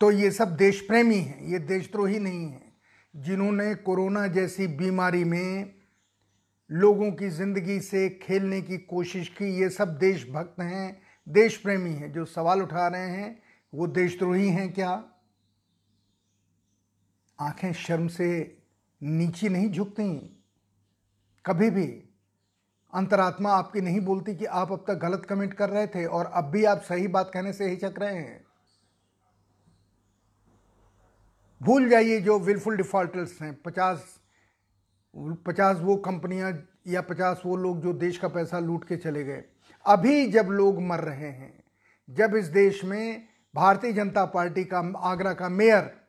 तो 0.00 0.10
ये 0.10 0.30
सब 0.30 0.56
देश 0.56 0.80
प्रेमी 0.80 1.18
हैं। 1.18 1.42
ये 1.42 1.58
देशद्रोही 1.58 2.18
नहीं 2.18 2.46
हैं। 2.46 2.72
जिन्होंने 3.16 3.74
कोरोना 3.74 4.26
जैसी 4.26 4.66
बीमारी 4.66 5.24
में 5.24 5.74
लोगों 6.70 7.12
की 7.12 7.28
ज़िंदगी 7.28 7.80
से 7.80 8.08
खेलने 8.08 8.62
की 8.62 8.78
कोशिश 8.78 9.28
की, 9.28 9.62
ये 9.62 9.70
सब 9.70 9.98
देशभक्त 9.98 10.60
हैं। 10.60 11.09
देश 11.28 11.56
प्रेमी 11.56 11.92
हैं। 11.92 12.12
जो 12.12 12.24
सवाल 12.24 12.62
उठा 12.62 12.88
रहे 12.88 13.08
हैं, 13.08 13.42
वो 13.74 13.86
देशद्रोही 13.86 14.48
हैं 14.48 14.72
क्या? 14.72 15.04
आँखें 17.40 17.72
शर्म 17.72 18.08
से 18.08 18.58
नीची 19.02 19.48
नहीं 19.48 19.70
झुकती। 19.70 20.42
कभी 21.46 21.70
भी 21.70 21.86
अंतरात्मा 22.94 23.52
आपकी 23.52 23.80
नहीं 23.80 24.00
बोलती 24.00 24.36
कि 24.36 24.44
आप 24.44 24.72
अब 24.72 24.84
तक 24.88 24.94
गलत 24.94 25.26
कमेंट 25.26 25.54
कर 25.54 25.70
रहे 25.70 25.86
थे 25.86 26.06
और 26.06 26.26
अब 26.26 26.44
भी 26.44 26.64
आप 26.64 26.80
सही 26.80 27.08
बात 27.08 27.30
कहने 27.34 27.52
से 27.52 27.70
हिचक 27.70 27.94
रहे 27.98 28.16
हैं। 28.16 28.44
भूल 31.62 31.88
जाइए 31.88 32.20
जो 32.20 32.38
विलफुल 32.38 32.76
डिफॉल्टर्स 32.76 33.42
हैं। 33.42 33.62
पचास 33.62 34.20
पचास 35.16 35.76
वो 35.76 35.96
कंपनियाँ 35.96 36.68
या 36.86 37.00
पचास 37.00 37.42
वो 37.46 37.56
लोग 37.56 37.80
जो 37.80 37.92
देश 37.92 38.18
का 38.18 38.28
पैसा 38.28 38.58
लूट 38.58 38.84
के 38.84 38.96
चले 38.96 39.24
गए। 39.24 39.44
अभी 39.86 40.26
जब 40.26 40.46
लोग 40.46 40.80
मर 40.82 41.00
रहे 41.00 41.28
हैं, 41.28 41.64
जब 42.10 42.36
इस 42.36 42.46
देश 42.46 42.84
में 42.84 43.28
भारतीय 43.54 43.92
जनता 43.92 44.24
पार्टी 44.24 44.64
का, 44.64 44.92
आगरा 44.96 45.32
का 45.34 45.48
मेयर 45.48 46.00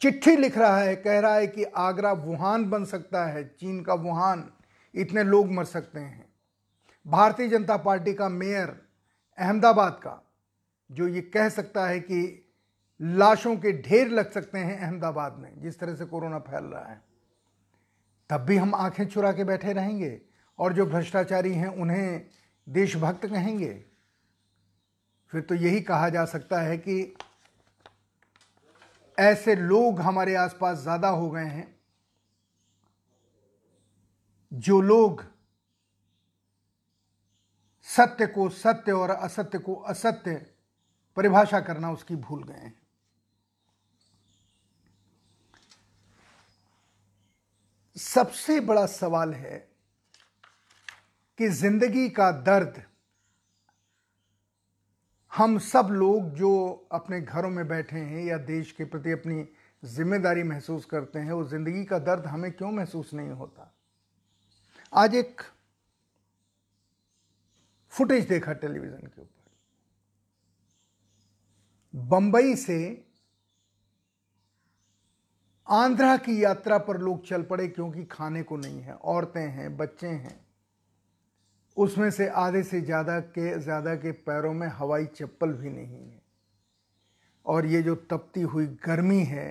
चिट्ठी 0.00 0.36
लिख 0.36 0.58
रहा 0.58 0.78
है, 0.78 0.96
कह 0.96 1.20
रहा 1.20 1.34
है 1.34 1.46
कि 1.46 1.64
आगरा 1.64 2.12
वुहान 2.12 2.70
बन 2.70 2.84
सकता 2.84 3.26
है, 3.26 3.44
चीन 3.48 3.82
का 3.82 3.94
वुहान, 3.94 4.52
इतने 4.94 5.24
लोग 5.24 5.52
मर 5.52 5.64
सकते 5.64 6.00
हैं। 6.00 6.32
भारतीय 7.06 7.48
जनता 7.48 7.76
पार्टी 7.76 8.14
का 8.14 8.28
मेयर 8.28 8.86
अहमदाबाद 9.38 9.92
का, 9.92 10.22
जो 10.90 11.08
ये 11.08 11.20
कह 11.20 11.48
सकता 11.48 11.86
है 11.86 12.00
कि 12.00 12.48
लाशों 13.02 13.56
के 13.56 13.82
ढेर 13.82 14.08
लग 14.08 14.30
सकते 14.30 14.58
हैं 14.58 14.80
अहमदाबाद 14.80 15.38
में, 15.38 15.60
जिस 15.60 15.78
तरह 15.80 15.94
से 15.94 16.04
कोरोना 16.04 16.38
फैल 16.38 16.64
रहा 16.64 16.84
है। 16.84 17.07
तब 18.30 18.40
भी 18.40 18.56
हम 18.56 18.74
आँखें 18.74 19.06
चुरा 19.06 19.32
के 19.32 19.44
बैठे 19.44 19.72
रहेंगे 19.72 20.20
और 20.58 20.72
जो 20.72 20.86
भ्रष्टाचारी 20.86 21.52
हैं 21.52 21.68
उन्हें 21.68 22.26
देशभक्त 22.66 23.26
कहेंगे। 23.26 23.72
फिर 25.32 25.40
तो 25.40 25.54
यही 25.54 25.80
कहा 25.80 26.08
जा 26.08 26.24
सकता 26.24 26.60
है 26.60 26.76
कि 26.78 27.14
ऐसे 29.18 29.54
लोग 29.56 30.00
हमारे 30.00 30.34
आसपास 30.34 30.78
ज़्यादा 30.78 31.08
हो 31.08 31.30
गए 31.30 31.44
हैं, 31.44 31.66
जो 34.52 34.80
लोग 34.80 35.24
सत्य 37.88 38.26
को 38.26 38.48
सत्य 38.48 38.92
और 38.92 39.10
असत्य 39.10 39.58
को 39.58 39.74
असत्य 39.74 40.34
परिभाषा 41.16 41.60
करना 41.60 41.90
उसकी 41.92 42.16
भूल 42.16 42.42
गए 42.42 42.54
हैं। 42.54 42.74
सबसे 47.98 48.60
बड़ा 48.60 48.84
सवाल 48.86 49.32
है 49.34 49.58
कि 51.38 51.48
ज़िंदगी 51.48 52.08
का 52.08 52.30
दर्द 52.32 52.82
हम 55.32 55.58
सब 55.58 55.88
लोग 55.92 56.30
जो 56.34 56.50
अपने 56.92 57.20
घरों 57.20 57.50
में 57.50 57.66
बैठे 57.68 57.98
हैं 57.98 58.24
या 58.24 58.38
देश 58.38 58.72
के 58.72 58.84
प्रति 58.84 59.12
अपनी 59.12 59.44
ज़िम्मेदारी 59.82 60.42
महसूस 60.42 60.84
करते 60.84 61.18
हैं, 61.18 61.32
वो 61.32 61.44
ज़िंदगी 61.44 61.84
का 61.84 61.98
दर्द 61.98 62.26
हमें 62.26 62.50
क्यों 62.52 62.70
महसूस 62.72 63.12
नहीं 63.14 63.30
होता? 63.30 63.74
आज 64.92 65.14
एक 65.14 65.42
फुटेज 67.92 68.28
देखा 68.28 68.52
टेलीविज़न 68.52 69.06
के 69.06 69.20
ऊपर। 69.20 69.50
बंबई 71.94 72.54
से 72.56 72.78
आंध्रा 75.68 76.16
की 76.16 76.42
यात्रा 76.44 76.76
पर 76.78 76.98
लोग 76.98 77.24
चल 77.26 77.42
पड़े 77.42 77.66
क्योंकि 77.68 78.04
खाने 78.04 78.42
को 78.42 78.56
नहीं 78.56 78.80
है, 78.80 78.92
औरतें 78.94 79.40
हैं, 79.40 79.76
बच्चे 79.76 80.06
हैं। 80.06 80.38
उसमें 81.76 82.10
से 82.10 82.28
आधे 82.28 82.62
से 82.62 82.80
ज़्यादा 82.80 83.18
के 83.20 83.58
ज़्यादा 83.58 83.94
के 83.94 84.12
पैरों 84.12 84.52
में 84.52 84.66
हवाई 84.68 85.04
चप्पल 85.06 85.52
भी 85.52 85.70
नहीं 85.70 86.00
है। 86.00 86.20
और 87.46 87.66
ये 87.66 87.82
जो 87.82 87.94
तपती 88.10 88.40
हुई 88.42 88.66
गर्मी 88.86 89.22
है, 89.24 89.48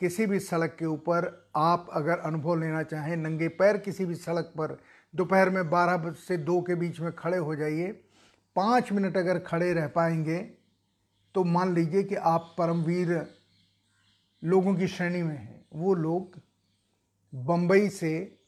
किसी 0.00 0.26
भी 0.26 0.38
सड़क 0.40 0.76
के 0.78 0.86
ऊपर 0.86 1.50
आप 1.56 1.88
अगर 1.92 2.18
अनुभव 2.18 2.60
लेना 2.60 2.82
चाहें, 2.82 3.16
नंगे 3.16 3.48
पैर 3.50 3.76
किसी 3.78 4.04
भी 4.04 4.14
सड़क 4.14 4.52
पर, 4.58 4.78
दोपहर 5.14 5.50
में 5.50 5.68
बारह 5.70 6.10
से 6.18 6.36
दो 6.38 6.60
के 6.60 6.74
बीच 6.74 7.00
में 7.00 7.12
खड़े 7.12 7.38
हो 7.38 7.54
जाइए। 7.56 7.92
पाँच 8.56 8.92
मिनट 8.92 9.16
अगर 9.16 9.38
खड़े 9.38 9.72
रह 9.72 9.86
पाएँगे 9.88 10.38
तो 11.34 11.44
मान 11.46 11.74
लीजिए 11.74 12.02
कि 12.02 12.14
आप 12.14 12.54
परमवीर 12.58 13.12
लोगों 14.42 14.74
की 14.74 14.86
श्रेणी 14.88 15.22
में 15.22 15.36
हैं। 15.36 15.64
वो 15.72 15.94
लोग 15.94 16.40
बम्बई 17.32 17.88
से 17.88 18.38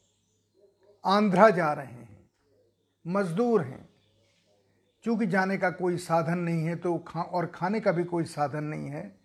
आंध्रा 1.05 1.49
जा 1.51 1.73
रहे 1.73 1.87
हैं। 1.87 2.31
मजदूर 3.07 3.63
हैं। 3.63 3.89
चूँकि 5.05 5.27
जाने 5.27 5.57
का 5.59 5.71
कोई 5.71 5.97
साधन 5.97 6.39
नहीं 6.39 6.65
है 6.65 6.77
तो 6.77 6.97
खा, 6.99 7.23
और 7.23 7.47
खाने 7.47 7.81
का 7.81 7.93
भी 7.93 8.05
कोई 8.05 8.25
साधन 8.25 8.65
नहीं 8.65 8.89
है, 8.89 9.21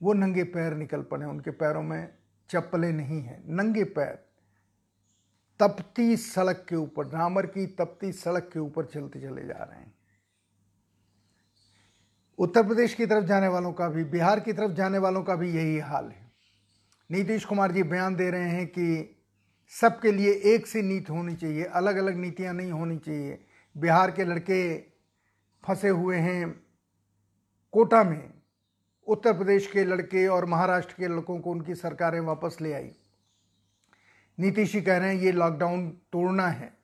वो 0.00 0.12
नंगे 0.12 0.44
पैर 0.44 0.74
निकल 0.74 1.02
पड़े 1.02 1.26
उनके 1.26 1.50
पैरों 1.50 1.82
में 1.82 2.14
चप्पलें 2.50 2.92
नहीं 2.92 3.20
हैं। 3.22 3.42
नंगे 3.46 3.84
पैर। 3.84 4.14
तपती 5.60 6.16
सड़क 6.16 6.64
के 6.68 6.76
ऊपर, 6.76 7.08
डामर 7.08 7.46
की 7.46 7.66
तपती 7.66 8.12
सड़क 8.12 8.50
के 8.52 8.60
ऊपर 8.60 8.86
चलते 8.86 9.20
चले 9.20 9.44
जा 9.44 9.62
रहे 9.62 9.80
हैं। 9.80 9.94
उत्तर 12.42 12.62
प्रदेश 12.62 12.94
की 12.94 13.06
तरफ़ 13.06 13.24
जाने 13.24 13.48
वालों 13.48 13.72
का 13.72 13.88
भी, 13.88 14.04
बिहार 14.04 14.40
की 14.40 14.52
तरफ़ 14.52 14.72
जाने 14.72 14.98
वालों 14.98 15.22
का 15.22 15.34
भी 15.34 15.50
यही 15.56 15.78
हाल 15.78 16.04
है। 16.04 16.32
नीतीश 17.10 17.44
कुमार 17.44 17.72
जी 17.72 17.82
बयान 17.82 18.16
दे 18.16 18.30
रहे 18.30 18.48
हैं 18.48 18.66
कि 18.66 19.16
सबके 19.68 20.12
लिए 20.12 20.32
एक 20.32 20.66
सी 20.66 20.82
नीति 20.82 21.12
होनी 21.12 21.34
चाहिए 21.34 21.64
अलग 21.64 21.96
अलग 21.96 22.16
नीतियाँ 22.16 22.54
नहीं 22.54 22.72
होनी 22.72 22.98
चाहिए। 22.98 23.44
बिहार 23.76 24.10
के 24.10 24.24
लड़के 24.24 24.78
फंसे 25.64 25.88
हुए 25.88 26.16
हैं 26.16 26.64
कोटा 27.72 28.04
में। 28.04 28.32
उत्तर 29.06 29.32
प्रदेश 29.32 29.66
के 29.66 29.84
लड़के 29.84 30.26
और 30.26 30.44
महाराष्ट्र 30.44 30.94
के 30.98 31.08
लड़कों 31.08 31.40
को 31.40 31.50
उनकी 31.50 31.74
सरकारें 31.74 32.20
वापस 32.20 32.58
ले 32.60 32.72
आई। 32.72 32.92
नीतीश 34.38 34.72
जी 34.72 34.82
कह 34.82 34.96
रहे 34.96 35.14
हैं, 35.14 35.22
ये 35.22 35.32
लॉकडाउन 35.32 35.90
तोड़ना 35.90 36.48
है। 36.48 36.78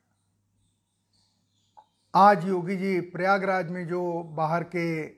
आज 2.14 2.48
योगी 2.48 2.76
जी 2.76 3.00
प्रयागराज 3.00 3.70
में 3.70 3.86
जो 3.88 4.22
बाहर 4.22 4.62
के 4.62 5.17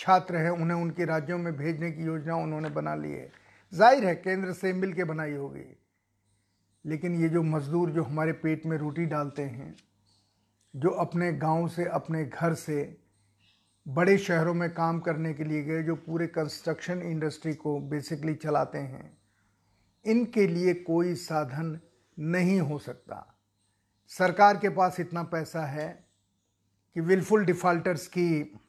छात्र 0.00 0.36
हैं, 0.36 0.50
उन्हें 0.50 0.78
उनके 0.78 1.04
राज्यों 1.04 1.38
में 1.38 1.56
भेजने 1.56 1.90
की 1.90 2.02
योजना 2.02 2.36
उन्होंने 2.36 2.68
बना 2.68 2.94
ली 2.94 3.12
है। 3.12 3.32
ज़ाहिर 3.74 4.04
है, 4.04 4.14
केंद्र 4.14 4.52
से 4.52 4.72
मिल 4.72 4.92
के 4.92 5.04
बनाई 5.04 5.32
होगी। 5.32 5.76
लेकिन 6.86 7.14
ये 7.14 7.28
जो 7.28 7.42
मज़दूर 7.42 7.90
जो 7.90 8.02
हमारे 8.02 8.32
पेट 8.32 8.66
में 8.66 8.78
रोटी 8.78 9.06
डालते 9.06 9.42
हैं, 9.42 9.76
जो 10.76 10.90
अपने 10.90 11.32
गाँव 11.32 11.68
से, 11.68 11.84
अपने 11.84 12.24
घर 12.24 12.54
से, 12.54 12.96
बड़े 13.88 14.18
शहरों 14.18 14.54
में 14.54 14.74
काम 14.74 15.00
करने 15.00 15.34
के 15.34 15.44
लिए 15.44 15.62
गए, 15.62 15.82
जो 15.82 15.94
पूरे 15.94 16.26
कंस्ट्रक्शन 16.26 17.02
इंडस्ट्री 17.02 17.54
को 17.54 17.80
बेसिकली 17.80 18.34
चलाते 18.34 18.78
हैं, 18.78 19.18
इनके 20.04 20.46
लिए 20.46 20.74
कोई 20.74 21.14
साधन 21.14 21.80
नहीं 22.18 22.60
हो 22.60 22.78
सकता। 22.78 23.38
सरकार 24.08 24.56
के 24.56 24.68
पास 24.68 25.00
इतना 25.00 25.22
पैसा 25.22 25.64
है 25.66 26.08
कि 26.94 27.00
विलफुल 27.00 27.44
डिफ़ाल्टर्स 27.44 28.06
की 28.06 28.60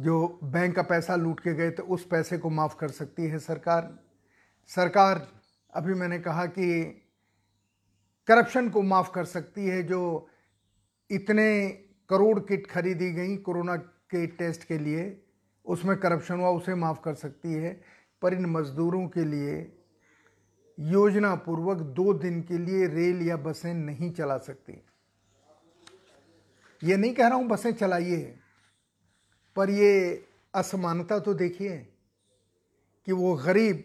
जो 0.00 0.40
बैंक 0.44 0.76
का 0.76 0.82
पैसा 0.82 1.16
लूट 1.16 1.40
के 1.40 1.54
गए 1.54 1.70
तो 1.70 1.82
उस 1.82 2.06
पैसे 2.06 2.38
को 2.38 2.50
माफ़ 2.50 2.76
कर 2.76 2.88
सकती 2.88 3.22
है 3.22 3.38
सरकार। 3.38 3.98
सरकार, 4.66 5.28
अभी 5.74 5.94
मैंने 5.94 6.18
कहा 6.18 6.46
कि 6.46 6.82
करप्शन 8.28 8.68
को 8.68 8.82
माफ़ 8.82 9.10
कर 9.12 9.24
सकती 9.24 9.66
है, 9.66 9.82
जो 9.82 10.28
इतने 11.10 11.68
करोड़ 12.08 12.38
किट 12.40 12.66
खरीदी 12.66 13.10
गई 13.12 13.36
कोरोना 13.36 13.76
के 13.76 14.26
टेस्ट 14.26 14.64
के 14.64 14.78
लिए, 14.78 15.22
उसमें 15.66 15.96
करप्शन 15.96 16.34
हुआ, 16.34 16.50
उसे 16.50 16.74
माफ़ 16.74 17.00
कर 17.04 17.14
सकती 17.14 17.52
है। 17.52 17.80
पर 18.22 18.34
इन 18.34 18.46
मज़दूरों 18.46 19.08
के 19.08 19.24
लिए 19.24 19.72
योजना 20.78 21.34
पूर्वक 21.34 21.76
दो 21.76 22.14
दिन 22.14 22.42
के 22.42 22.58
लिए 22.58 22.86
रेल 22.86 23.26
या 23.28 23.36
बसें 23.36 23.74
नहीं 23.74 24.10
चला 24.12 24.38
सकती। 24.38 24.84
ये 26.84 26.96
नहीं 26.96 27.14
कह 27.14 27.28
रहा 27.28 27.38
हूँ 27.38 27.46
बसें 27.46 27.72
चलाइए। 27.72 28.38
पर 29.56 29.70
ये 29.70 30.24
असमानता 30.54 31.18
तो 31.18 31.34
देखिए 31.34 31.76
कि 33.06 33.12
वो 33.12 33.34
गरीब 33.36 33.84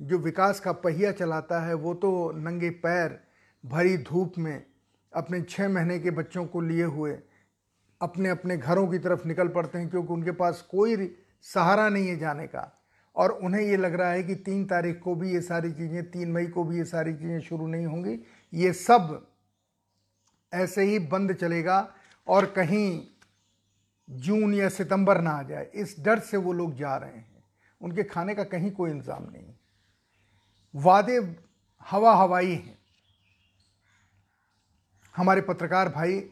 जो 0.00 0.18
विकास 0.18 0.60
का 0.60 0.72
पहिया 0.72 1.12
चलाता 1.12 1.60
है, 1.60 1.74
वो 1.74 1.94
तो 1.94 2.32
नंगे 2.32 2.70
पैर 2.70 3.18
भरी 3.64 3.96
धूप 3.98 4.32
में 4.38 4.64
अपने 5.12 5.40
छः 5.42 5.68
महीने 5.68 5.98
के 5.98 6.10
बच्चों 6.10 6.44
को 6.46 6.60
लिए 6.60 6.84
हुए 6.84 7.18
अपने 8.00 8.28
अपने 8.28 8.56
घरों 8.56 8.86
की 8.88 8.98
तरफ़ 8.98 9.26
निकल 9.28 9.48
पड़ते 9.48 9.78
हैं 9.78 9.88
क्योंकि 9.88 10.12
उनके 10.12 10.30
पास 10.32 10.60
कोई 10.70 11.14
सहारा 11.44 11.88
नहीं 11.88 12.08
है 12.08 12.16
जाने 12.18 12.46
का। 12.46 12.72
और 13.16 13.30
उन्हें 13.32 13.62
ये 13.62 13.76
लग 13.76 13.94
रहा 13.94 14.10
है 14.10 14.22
कि 14.22 14.34
तीन 14.34 14.64
तारीख 14.64 15.00
को 15.00 15.14
भी 15.14 15.32
ये 15.32 15.40
सारी 15.40 15.72
चीज़ें, 15.72 16.10
तीन 16.10 16.32
मई 16.32 16.46
को 16.46 16.64
भी 16.64 16.76
ये 16.76 16.84
सारी 16.84 17.14
चीज़ें 17.14 17.40
शुरू 17.40 17.66
नहीं 17.66 17.86
होंगी। 17.86 18.18
ये 18.52 18.72
सब 18.72 19.26
ऐसे 20.52 20.82
ही 20.82 20.98
बंद 20.98 21.32
चलेगा 21.32 21.94
और 22.26 22.46
कहीं 22.46 23.00
जून 24.08 24.54
या 24.54 24.68
सितंबर 24.68 25.20
ना 25.20 25.30
आ 25.30 25.42
जाए, 25.42 25.70
इस 25.74 25.96
डर 26.00 26.18
से 26.18 26.36
वो 26.36 26.52
लोग 26.52 26.74
जा 26.74 26.96
रहे 26.96 27.10
हैं। 27.10 27.44
उनके 27.80 28.02
खाने 28.02 28.34
का 28.34 28.44
कहीं 28.44 28.70
कोई 28.70 28.90
इंतज़ाम 28.90 29.22
नहीं। 29.24 29.54
वादे 30.74 31.16
हवा 31.86 32.14
हवाई 32.14 32.52
हैं। 32.52 32.78
हमारे 35.14 35.40
पत्रकार 35.40 35.88
भाई 35.88 36.22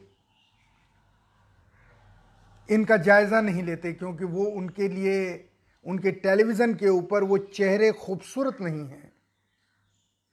इनका 2.69 2.97
जायज़ा 2.97 3.41
नहीं 3.41 3.63
लेते 3.63 3.93
क्योंकि 3.93 4.25
वो 4.25 4.43
उनके 4.43 4.87
लिए, 4.87 5.49
उनके 5.85 6.11
टेलीविज़न 6.11 6.73
के 6.73 6.89
ऊपर 6.89 7.23
वो 7.23 7.37
चेहरे 7.37 7.91
खूबसूरत 7.91 8.57
नहीं 8.61 8.87
हैं। 8.87 9.11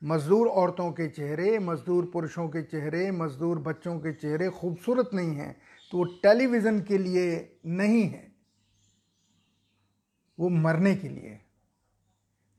मज़दूर 0.02 0.48
औरतों 0.48 0.90
के 0.92 1.08
चेहरे, 1.08 1.58
मज़दूर 1.58 2.10
पुरुषों 2.12 2.48
के 2.48 2.62
चेहरे, 2.62 3.10
मज़दूर 3.10 3.58
बच्चों 3.58 3.98
के 3.98 4.12
चेहरे 4.12 4.48
खूबसूरत 4.50 5.10
नहीं 5.14 5.34
हैं। 5.34 5.56
तो 5.90 5.98
वो 5.98 6.04
टेलीविज़न 6.04 6.80
के 6.82 6.98
लिए 6.98 7.58
नहीं 7.66 8.02
है। 8.02 8.32
वो 10.38 10.48
मरने 10.48 10.94
के 10.96 11.08
लिए 11.08 11.40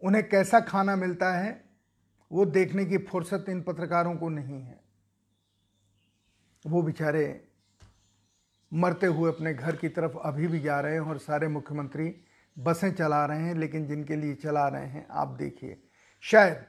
उन्हें 0.04 0.30
कैसा 0.30 0.60
खाना 0.60 0.96
मिलता 0.96 1.34
है, 1.34 1.66
वो 2.32 2.46
देखने 2.46 2.86
की 2.86 2.98
फुर्सत 2.98 3.46
इन 3.50 3.62
पत्रकारों 3.62 4.16
को 4.16 4.30
नहीं 4.30 4.62
है। 4.62 4.80
वो 6.68 6.82
बेचारे 6.82 7.48
मरते 8.74 9.06
हुए 9.06 9.32
अपने 9.32 9.54
घर 9.54 9.76
की 9.76 9.90
तरफ़ 9.90 10.18
अभी 10.18 10.48
भी 10.48 10.60
जा 10.60 10.80
रहे 10.80 10.94
हैं 10.94 11.00
और 11.00 11.18
सारे 11.18 11.48
मुख्यमंत्री 11.48 12.16
बसें 12.60 12.92
चला 12.94 13.26
रहे 13.26 13.42
हैं, 13.42 13.56
लेकिन 13.56 13.88
जिनके 13.88 14.16
लिए 14.16 14.36
चला 14.36 14.68
रहे 14.68 14.86
हैं, 14.86 15.08
आप 15.10 15.28
देखिए। 15.28 15.84
शायद 16.22 16.66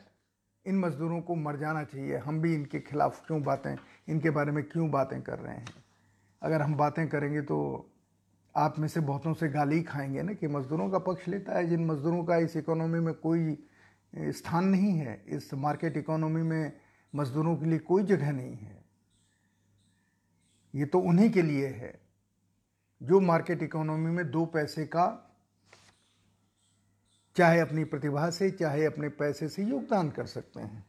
इन 0.67 0.79
मज़दूरों 0.79 1.21
को 1.21 1.35
मर 1.35 1.57
जाना 1.57 1.85
चाहिए। 1.85 2.17
हम 2.17 2.41
भी 2.41 2.55
इनके 2.55 2.81
खिलाफ 2.81 3.27
क्यों 3.27 3.43
बातें, 3.43 3.77
इनके 4.09 4.31
बारे 4.31 4.53
में 4.53 4.65
क्यों 4.65 4.91
बातें 4.91 5.23
कर 5.23 5.39
रहे 5.39 5.55
हैं? 5.55 5.86
अगर 6.43 6.63
हम 6.63 6.75
बातें 6.77 7.09
करेंगे 7.09 7.43
तो 7.43 7.91
आप 8.55 8.79
में 8.79 8.89
से 8.89 9.01
बहुतों 9.01 9.35
से 9.35 9.49
गाली 9.49 9.83
खाएँगे 9.83 10.23
ना 10.23 10.33
कि 10.33 10.47
मज़दूरों 10.47 10.91
का 10.91 10.99
पक्ष 10.99 11.29
लेता 11.29 11.59
है, 11.59 11.67
जिन 11.67 11.87
मज़दूरों 11.87 12.25
का 12.25 12.37
इस 12.37 12.57
इकोनॉमी 12.57 13.01
में 13.01 13.15
कोई 13.15 13.59
स्थान 14.17 14.65
नहीं 14.65 14.93
है, 14.93 15.25
इस 15.29 15.55
मार्केट 15.55 15.97
इकोनॉमी 15.97 16.43
में 16.43 16.73
मज़दूरों 17.15 17.57
के 17.57 17.67
लिए 17.67 17.79
कोई 17.79 18.03
जगह 18.03 18.33
नहीं 18.33 18.57
है। 18.57 18.85
ये 20.75 20.85
तो 20.85 21.01
उन्हीं 21.01 21.31
के 21.31 21.43
लिए 21.43 21.67
है, 21.67 22.01
जो 23.03 23.21
मार्केट 23.21 23.63
इकोनॉमी 23.63 24.11
में 24.11 24.31
दो 24.31 24.47
पैसे 24.47 24.87
का, 24.87 25.07
चाहे 27.37 27.61
अपनी 27.61 27.85
प्रतिभा 27.85 28.31
से, 28.31 28.51
चाहे 28.51 28.85
अपने 28.85 29.09
पैसे 29.09 29.49
से 29.49 29.65
योगदान 29.65 30.11
कर 30.11 30.27
सकते 30.27 30.61
हैं। 30.61 30.85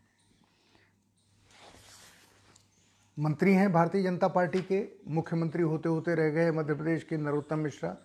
मंत्री 3.18 3.54
हैं 3.54 3.72
भारतीय 3.74 4.04
जनता 4.04 4.28
पार्टी 4.28 4.60
के, 4.62 4.84
मुख्यमंत्री 5.08 5.64
होते 5.64 5.90
होते 5.90 6.16
रह 6.16 6.30
गए 6.30 6.52
मध्य 6.52 6.74
प्रदेश 6.74 7.04
के 7.04 7.18
नरोत्तम 7.18 7.60
मिश्रा। 7.60 7.96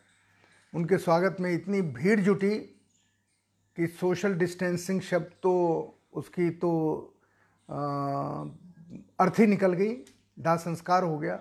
उनके 0.72 0.98
स्वागत 0.98 1.36
में 1.40 1.50
इतनी 1.52 1.80
भीड़ 1.82 2.18
जुटी 2.20 2.56
कि 3.78 3.86
सोशल 4.00 4.34
डिस्टेंसिंग 4.34 5.00
शब्द 5.00 5.32
तो 5.42 5.52
उसकी 6.12 6.48
तो 6.56 6.70
अर्थ 9.20 9.40
ही 9.40 9.46
निकल 9.46 9.72
गई, 9.72 9.92
दाह 10.38 10.56
संस्कार 10.56 11.04
हो 11.04 11.18
गया। 11.18 11.38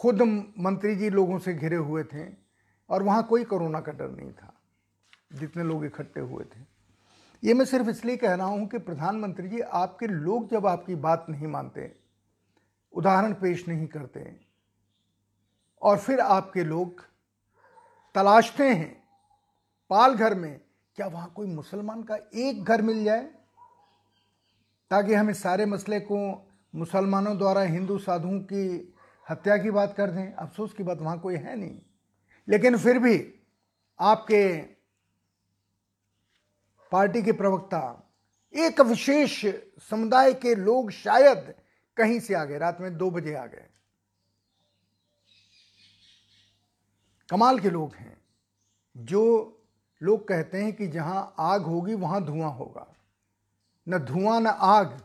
खुद 0.00 0.22
मंत्री 0.58 0.96
जी 0.96 1.10
लोगों 1.10 1.38
से 1.38 1.54
घिरे 1.54 1.76
हुए 1.76 2.04
थे 2.04 2.26
और 2.90 3.02
वहाँ 3.02 3.22
कोई 3.22 3.44
कोरोना 3.44 3.80
का 3.80 3.92
डर 3.92 4.10
नहीं 4.10 4.32
था, 4.32 4.52
जितने 5.32 5.64
लोग 5.64 5.84
इकट्ठे 5.84 6.20
हुए 6.22 6.44
थे। 6.46 6.64
ये 7.42 7.54
मैं 7.54 7.64
सिर्फ़ 7.66 7.88
इसलिए 7.90 8.16
कह 8.16 8.34
रहा 8.34 8.46
हूँ 8.46 8.66
कि 8.68 8.78
प्रधानमंत्री 8.80 9.48
जी, 9.48 9.60
आपके 9.60 10.06
लोग 10.06 10.50
जब 10.50 10.66
आपकी 10.66 10.94
बात 10.96 11.26
नहीं 11.30 11.46
मानते 11.48 11.99
उदाहरण 12.92 13.34
पेश 13.34 13.68
नहीं 13.68 13.86
करते 13.86 14.40
और 15.82 15.98
फिर 15.98 16.20
आपके 16.20 16.64
लोग 16.64 17.04
तलाशते 18.14 18.74
हैं, 18.74 19.04
पाल 19.90 20.14
घर 20.14 20.34
में, 20.34 20.60
क्या 20.96 21.06
वहाँ 21.06 21.32
कोई 21.36 21.46
मुसलमान 21.46 22.02
का 22.02 22.18
एक 22.34 22.64
घर 22.64 22.82
मिल 22.82 23.04
जाए? 23.04 23.30
ताकि 24.90 25.14
हम 25.14 25.30
इस 25.30 25.42
सारे 25.42 25.66
मसले 25.66 26.00
को 26.00 26.48
मुसलमानों 26.74 27.38
द्वारा 27.38 27.60
हिंदू 27.60 27.98
साधुओं 27.98 28.40
की 28.40 28.94
हत्या 29.30 29.56
की 29.56 29.70
बात 29.70 29.94
कर 29.96 30.10
दें। 30.10 30.32
अफसोस 30.32 30.72
की 30.72 30.82
बात 30.82 30.98
वहाँ 30.98 31.20
कोई 31.20 31.36
है 31.36 31.56
नहीं। 31.56 31.80
लेकिन 32.48 32.78
फिर 32.78 32.98
भी 32.98 33.34
आपके 34.00 34.62
पार्टी 36.92 37.22
के 37.22 37.32
प्रवक्ता, 37.32 38.12
एक 38.54 38.80
विशेष 38.80 39.46
समुदाय 39.90 40.34
के 40.34 40.54
लोग 40.54 40.90
शायद 40.90 41.54
कहीं 42.00 42.20
से 42.20 42.34
आ 42.34 42.44
गए, 42.44 42.58
रात 42.58 42.80
में 42.80 42.96
दो 42.96 43.10
बजे 43.10 43.34
आ 43.34 43.46
गए। 43.46 43.66
कमाल 47.30 47.58
के 47.58 47.70
लोग 47.70 47.94
हैं। 47.94 48.16
जो 48.96 49.22
लोग 50.02 50.28
कहते 50.28 50.62
हैं 50.62 50.72
कि 50.72 50.86
जहाँ 50.88 51.34
आग 51.38 51.62
होगी, 51.62 51.94
वहाँ 51.94 52.24
धुआँ 52.24 52.50
होगा। 52.50 52.86
न 53.86 53.98
धुआँ, 53.98 54.40
न 54.40 54.46
आग, 54.46 55.00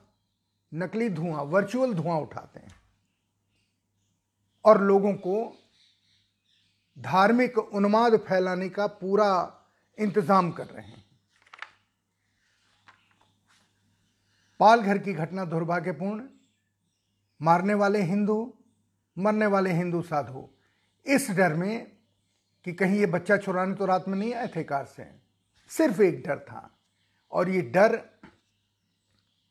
नकली 0.73 1.09
धुआँ 1.09 1.43
वर्चुअल 1.43 1.93
धुआँ 1.93 2.19
उठाते 2.19 2.59
हैं। 2.59 2.73
और 4.65 4.81
लोगों 4.81 5.13
को 5.13 5.35
धार्मिक 6.97 7.57
उन्माद 7.57 8.17
फैलाने 8.17 8.69
का 8.69 8.87
पूरा 8.87 9.29
इंतज़ाम 9.97 10.51
कर 10.51 10.65
रहे 10.65 10.85
हैं। 10.85 11.03
पालघर 14.59 14.97
की 14.97 15.13
घटना 15.13 15.45
दुर्भाग्यपूर्ण 15.45 16.23
मारने 17.45 17.73
वाले 17.73 18.01
हिंदू, 18.01 18.53
मरने 19.17 19.45
वाले 19.45 19.71
हिंदू 19.71 20.01
साधु। 20.01 20.49
इस 21.05 21.31
डर 21.31 21.53
में 21.53 21.91
कि 22.63 22.73
कहीं 22.73 22.99
ये 22.99 23.05
बच्चा 23.05 23.37
चुराने 23.37 23.75
तो 23.75 23.85
रात 23.85 24.07
में 24.07 24.17
नहीं 24.17 24.33
आए 24.33 24.47
थे 24.47 24.63
कार 24.63 24.85
से। 24.85 25.07
सिर्फ़ 25.69 26.01
एक 26.01 26.27
डर 26.27 26.39
था। 26.39 26.77
और 27.31 27.49
ये 27.49 27.61
डर 27.61 28.09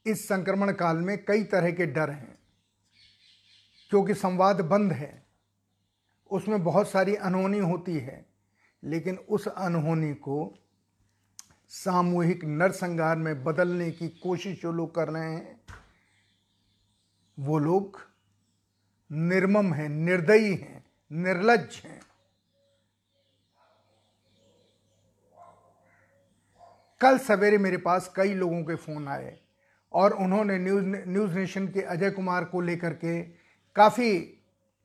इस 0.07 0.29
संक्रमण 0.29 0.73
काल 0.73 0.97
में 0.97 1.25
कई 1.25 1.45
तरह 1.45 1.71
के 1.71 1.87
डर 1.87 2.11
हैं। 2.11 2.39
क्योंकि 3.91 4.15
संवाद 4.15 4.61
बंद 4.61 4.93
है। 4.93 5.27
उसमें 6.31 6.65
बहुत 6.65 6.91
सारी 6.91 7.15
अनहोनी 7.15 7.59
होती 7.59 7.99
है। 7.99 8.27
लेकिन 8.85 9.17
उस 9.17 9.49
अनहोनी 9.49 10.15
को 10.15 10.55
सामूहिक 11.69 12.45
नरसंहार 12.45 13.17
में 13.17 13.45
बदलने 13.45 13.91
की 13.91 14.09
कोशिश 14.09 14.63
जो 14.63 14.73
लोग 14.73 14.95
कर 14.95 15.09
रहे 15.09 15.35
हैं 15.35 15.61
वो 17.39 17.59
लोग 17.59 18.01
निर्मम 19.11 19.73
हैं, 19.75 19.89
निर्दयी 19.89 20.55
हैं, 20.55 20.85
निर्लज 21.11 21.81
हैं। 21.85 22.01
कल 27.01 27.19
सवेरे 27.19 27.59
मेरे 27.59 27.77
पास 27.77 28.13
कई 28.17 28.35
लोगों 28.35 28.63
के 28.65 28.75
फ़ोन 28.75 29.09
आए 29.09 29.39
और 29.93 30.13
उन्होंने 30.13 30.59
न्यूज़ 30.59 30.85
न्यूज़ 30.85 31.35
नेशन 31.35 31.67
के 31.69 31.81
अजय 31.81 32.11
कुमार 32.11 32.45
को 32.45 32.61
लेकर 32.61 32.95
के 32.95 33.23
काफ़ी 33.77 34.19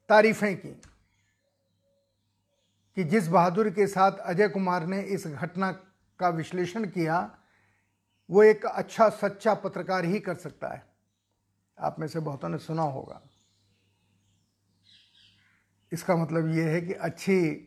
तारीफ़ें 0.09 0.57
की 0.57 0.81
कि 2.97 3.03
जिस 3.03 3.27
बहादुर 3.27 3.69
के 3.69 3.87
साथ 3.87 4.11
अजय 4.11 4.47
कुमार 4.47 4.85
ने 4.85 5.01
इस 5.01 5.27
घटना 5.27 5.71
का 6.19 6.29
विश्लेषण 6.29 6.85
किया, 6.85 7.37
वो 8.29 8.43
एक 8.43 8.65
अच्छा 8.65 9.09
सच्चा 9.09 9.53
पत्रकार 9.53 10.05
ही 10.05 10.19
कर 10.19 10.35
सकता 10.35 10.67
है। 10.67 10.88
आप 11.79 11.99
में 11.99 12.07
से 12.07 12.19
बहुतों 12.19 12.49
ने 12.49 12.57
सुना 12.57 12.81
होगा। 12.83 13.21
इसका 15.91 16.15
मतलब 16.15 16.47
ये 16.55 16.63
है 16.63 16.81
कि 16.81 16.93
अच्छी 16.93 17.65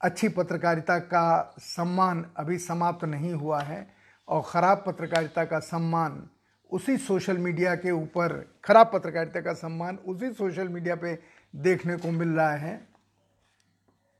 अच्छी 0.00 0.28
पत्रकारिता 0.28 0.98
का 0.98 1.54
सम्मान 1.58 2.24
अभी 2.36 2.58
समाप्त 2.58 3.04
नहीं 3.04 3.32
हुआ 3.32 3.60
है 3.62 3.86
और 4.28 4.42
ख़राब 4.42 4.82
पत्रकारिता 4.86 5.44
का 5.44 5.58
सम्मान 5.58 6.28
उसी 6.72 6.96
सोशल 6.96 7.38
मीडिया 7.38 7.74
के 7.74 7.90
ऊपर, 7.90 8.32
खराब 8.64 8.90
पत्रकारिता 8.94 9.40
का 9.40 9.52
सम्मान 9.54 9.96
उसी 10.06 10.32
सोशल 10.32 10.68
मीडिया 10.68 10.96
पे 10.96 11.14
देखने 11.54 11.96
को 11.96 12.10
मिल 12.10 12.28
रहा 12.28 12.52
है, 12.52 12.88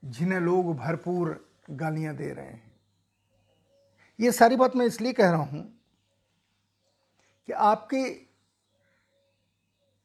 जिन्हें 0.03 0.41
लोग 0.41 0.75
भरपूर 0.77 1.47
गालियाँ 1.71 2.15
दे 2.17 2.33
रहे 2.33 2.47
हैं। 2.47 2.73
ये 4.19 4.33
सारी 4.33 4.57
बात 4.57 4.77
मैं 4.77 4.87
इसलिए 4.87 5.13
कह 5.13 5.31
रहा 5.31 5.43
हूँ 5.43 5.78
कि 7.49 7.55
आपके, 7.55 8.21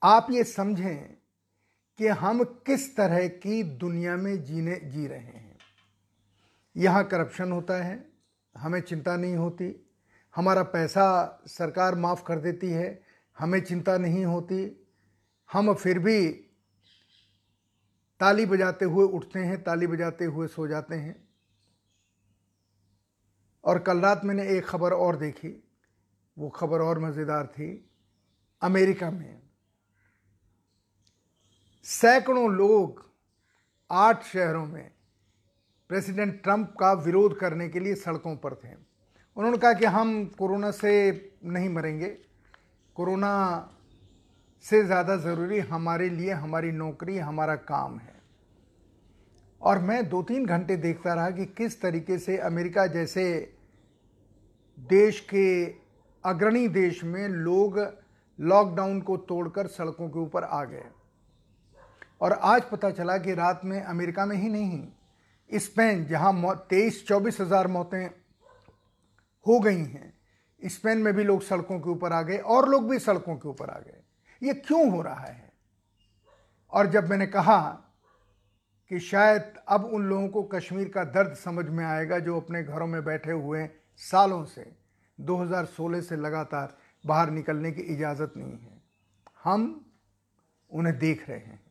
आप 0.04 0.28
ये 0.32 0.44
समझें 0.44 1.18
कि 1.98 2.08
हम 2.08 2.44
किस 2.44 2.96
तरह 2.98 3.28
की 3.28 3.64
दुनिया 3.64 4.16
में 4.16 4.44
जीने, 4.44 4.76
जी 4.76 5.08
रहे 5.08 5.20
हैं। 5.20 5.58
यहाँ 6.78 7.04
करप्शन 7.04 7.52
होता 7.52 7.84
है, 7.84 8.10
हमें 8.58 8.82
चिंता 8.82 9.16
नहीं 9.16 9.36
होती, 9.36 9.90
हमारा 10.36 10.64
पैसा 10.64 11.40
सरकार 11.48 11.96
माफ़ 11.96 12.24
कर 12.24 12.40
देती 12.40 12.70
है, 12.70 13.04
हमें 13.40 13.62
चिंता 13.62 13.98
नहीं 13.98 14.26
होती, 14.26 14.88
हम 15.52 15.74
फिर 15.74 16.00
भी 16.00 16.32
ताली 18.20 18.46
बजाते 18.46 18.86
हुए 18.86 19.06
उठते 19.06 19.40
हैं, 19.40 19.64
ताली 19.64 19.88
बजाते 19.88 20.26
हुए 20.26 20.48
सो 20.48 20.68
जाते 20.68 20.96
हैं। 20.96 21.28
और 23.64 23.80
कल 23.80 24.00
रात 24.00 24.26
मैंने 24.26 24.48
एक 24.48 24.66
खबर 24.66 24.94
और 24.94 25.16
देखी 25.16 25.63
वो 26.38 26.50
खबर 26.50 26.82
और 26.82 27.00
मज़ेदार 27.00 27.48
थी 27.48 27.70
अमेरिका 28.62 29.10
में। 29.12 29.42
सैकड़ों 31.86 32.50
लोग 32.52 33.04
आठ 33.90 34.24
शहरों 34.24 34.66
में 34.66 34.92
प्रेसिडेंट 35.90 36.42
ट्रंप 36.44 36.76
का 36.80 36.92
विरोध 36.96 37.38
करने 37.40 37.68
के 37.70 37.80
लिए 37.80 37.96
सड़कों 37.96 38.36
पर 38.36 38.54
थे। 38.56 38.74
उन्होंने 39.38 39.58
कहा 39.58 39.74
कि 39.74 39.86
हम 39.88 40.26
कोरोना 40.40 40.72
से 40.72 40.94
नहीं 41.46 41.70
मरेंगे। 41.70 42.08
कोरोना 42.96 43.34
से 44.66 44.84
ज़्यादा 44.84 45.16
ज़रूरी 45.18 45.60
हमारे 45.60 46.10
लिए 46.10 46.32
हमारी 46.32 46.72
नौकरी, 46.72 47.18
हमारा 47.18 47.56
काम 47.56 47.98
है। 48.00 48.22
और 49.62 49.80
मैं 49.80 50.08
दो 50.10 50.22
तीन 50.24 50.46
घंटे 50.46 50.76
देखता 50.78 51.14
रहा 51.14 51.30
कि 51.32 51.46
किस 51.48 51.82
तरीके 51.82 52.18
से 52.18 52.38
अमेरिका 52.38 52.86
जैसे 52.88 53.26
देश 54.78 55.20
के 55.30 55.66
अग्रणी 56.26 56.68
देश 56.68 57.04
में 57.04 57.28
लोग 57.28 57.80
लॉकडाउन 58.40 59.00
को 59.02 59.18
तोड़कर 59.20 59.68
सड़कों 59.68 60.10
के 60.10 60.20
ऊपर 60.20 60.44
आ 60.44 60.64
गए। 60.64 60.84
और 62.22 62.32
आज 62.34 62.64
पता 62.64 62.90
चला 62.92 63.18
कि 63.18 63.34
रात 63.34 63.62
में 63.66 63.82
अमेरिका 63.82 64.26
में 64.26 64.36
ही 64.36 64.50
नहीं, 64.50 64.88
स्पेन, 65.50 66.06
जहाँ 66.06 66.56
तेईस, 66.70 67.06
चौबीस 67.08 67.40
हज़ार 67.42 67.68
मौतें 67.68 68.06
हो 69.46 69.60
गई 69.60 69.78
हैं, 69.78 70.14
स्पेन 70.62 70.98
में 70.98 71.14
भी 71.14 71.24
लोग 71.24 71.42
सड़कों 71.42 71.80
के 71.80 71.90
ऊपर 71.90 72.14
आ 72.14 72.22
गए 72.22 72.38
और 72.38 72.70
लोग 72.70 72.90
भी 72.90 73.00
सड़कों 73.00 73.36
के 73.36 73.50
ऊपर 73.50 73.70
आ 73.70 73.80
गए। 73.80 74.02
ये 74.42 74.54
क्यों 74.54 74.90
हो 74.92 75.02
रहा 75.02 75.26
है? 75.26 75.52
और 76.74 76.88
जब 76.88 77.10
मैंने 77.10 77.28
कहा 77.28 77.60
कि 78.92 79.00
शायद 79.00 79.54
अब 79.68 79.86
उन 79.86 80.06
लोगों 80.06 80.28
को 80.28 80.44
कश्मीर 80.44 80.88
का 80.90 81.04
दर्द 81.04 81.36
समझ 81.36 81.66
में 81.66 81.84
आएगा 81.86 82.20
जो 82.20 82.40
अपने 82.40 82.64
घरों 82.64 82.88
में 82.88 83.04
बैठे 83.06 83.32
हुए 83.32 83.68
सालों 84.02 84.44
से 84.46 84.83
2016 85.22 86.02
से 86.02 86.16
लगातार 86.16 86.78
बाहर 87.06 87.30
निकलने 87.30 87.72
की 87.72 87.82
इजाज़त 87.82 88.34
नहीं 88.38 88.58
है। 88.58 88.82
हम 89.44 89.92
उन्हें 90.72 91.00
देख 91.00 91.30
रहे 91.30 91.40
हैं। 91.40 91.64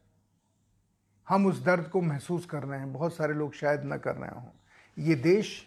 हम 1.28 1.46
उस 1.46 1.64
दर्द 1.64 1.88
को 1.88 2.00
महसूस 2.00 2.46
कर 2.46 2.62
रहे 2.62 2.80
हैं। 2.80 2.92
बहुत 2.92 3.16
सारे 3.16 3.34
लोग 3.34 3.54
शायद 3.54 3.82
न 3.84 3.98
कर 3.98 4.16
रहे 4.16 4.30
हों। 4.30 4.48
ये 4.98 5.14
देश 5.14 5.66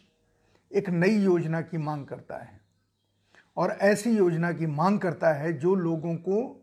एक 0.74 0.90
नई 0.90 1.16
योजना 1.16 1.62
की 1.62 1.78
मांग 1.78 2.06
करता 2.06 2.38
है 2.38 2.62
और 3.58 3.72
ऐसी 3.72 4.18
योजना 4.18 4.52
की 4.52 4.66
मांग 4.66 5.00
करता 5.00 5.34
है 5.34 5.54
जो 5.54 5.76
लोगों 5.76 6.16
को 6.16 6.62